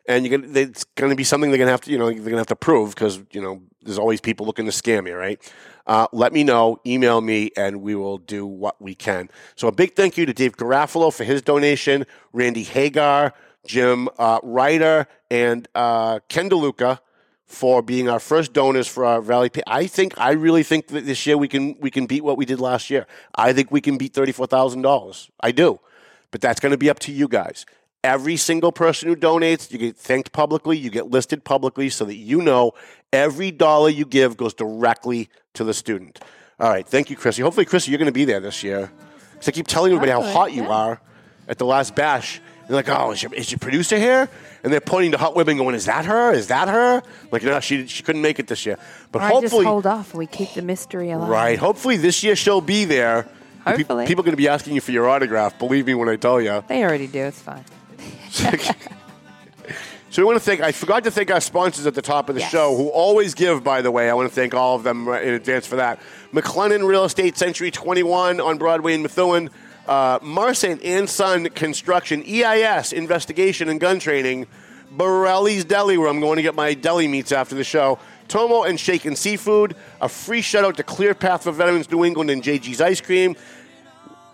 [0.07, 2.07] and you're gonna, it's going to be something they're going to have to, you know,
[2.07, 5.07] they're going to have to prove because you know there's always people looking to scam
[5.07, 5.41] you, right?
[5.87, 9.29] Uh, let me know, email me, and we will do what we can.
[9.55, 13.35] So a big thank you to Dave Garofalo for his donation, Randy Hagar,
[13.67, 17.01] Jim uh, Riter, and uh, Ken DeLuca
[17.47, 19.51] for being our first donors for our Valley.
[19.51, 19.63] Pay.
[19.67, 22.45] I think I really think that this year we can we can beat what we
[22.47, 23.07] did last year.
[23.35, 25.31] I think we can beat thirty four thousand dollars.
[25.41, 25.79] I do,
[26.31, 27.67] but that's going to be up to you guys.
[28.05, 32.17] Every single person who donates, you get thanked publicly, you get listed publicly, so that
[32.17, 32.73] you know
[33.15, 36.21] every dollar you give goes directly to the student.
[36.61, 37.41] All right, thank you, Chrissy.
[37.41, 38.93] Hopefully, Chrissy, you're going to be there this year.
[39.33, 41.01] Because I keep telling everybody how hot you are
[41.49, 42.43] at the last bash.
[42.69, 44.29] They're like, oh, is your, is your producer here?
[44.63, 46.31] And they're pointing to Hot Women going, is that her?
[46.33, 47.03] Is that her?
[47.33, 48.79] Like, no, she, she couldn't make it this year.
[49.13, 51.29] But Or I just hopefully, hold off we keep the mystery alive.
[51.31, 53.23] right, hopefully this year she'll be there.
[53.65, 54.07] Pe- Hopefully.
[54.07, 55.59] people are going to be asking you for your autograph.
[55.59, 56.63] Believe me when I tell you.
[56.69, 57.21] They already do.
[57.21, 57.65] It's fine.
[60.11, 60.61] So we want to thank.
[60.61, 62.51] I forgot to thank our sponsors at the top of the Yes.
[62.53, 63.65] show, who always give.
[63.65, 65.99] By the way, I want to thank all of them in advance for that.
[66.33, 69.51] McLennan Real Estate, Century 21 on Broadway in Methuen.
[69.89, 74.47] Uh, Marsan and Son Construction, EIS, Investigation and Gun Training.
[74.91, 77.99] Borelli's Deli, where I'm going to get my deli meats after the show.
[78.29, 79.75] Tomo and Shaken Seafood.
[80.01, 83.35] A free shout out to Clear Path for Veterans New England and JG's Ice Cream.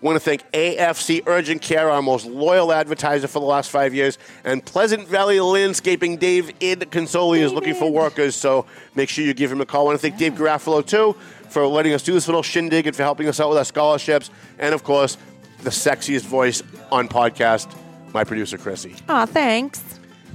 [0.03, 4.16] Want to thank AFC Urgent Care, our most loyal advertiser for the last five years,
[4.44, 6.16] and Pleasant Valley Landscaping.
[6.16, 9.82] Dave Id Consoli is looking for workers, so make sure you give him a call.
[9.82, 11.14] I want to thank Dave Garofalo, too,
[11.51, 14.30] for letting us do this little shindig and for helping us out with our scholarships.
[14.59, 15.18] And, of course,
[15.62, 17.70] the sexiest voice on podcast,
[18.14, 18.96] my producer, Chrissy.
[19.09, 19.82] Aw, thanks.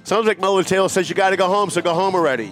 [0.04, 2.52] Sounds like Melvin Taylor says you got to go home, so go home already.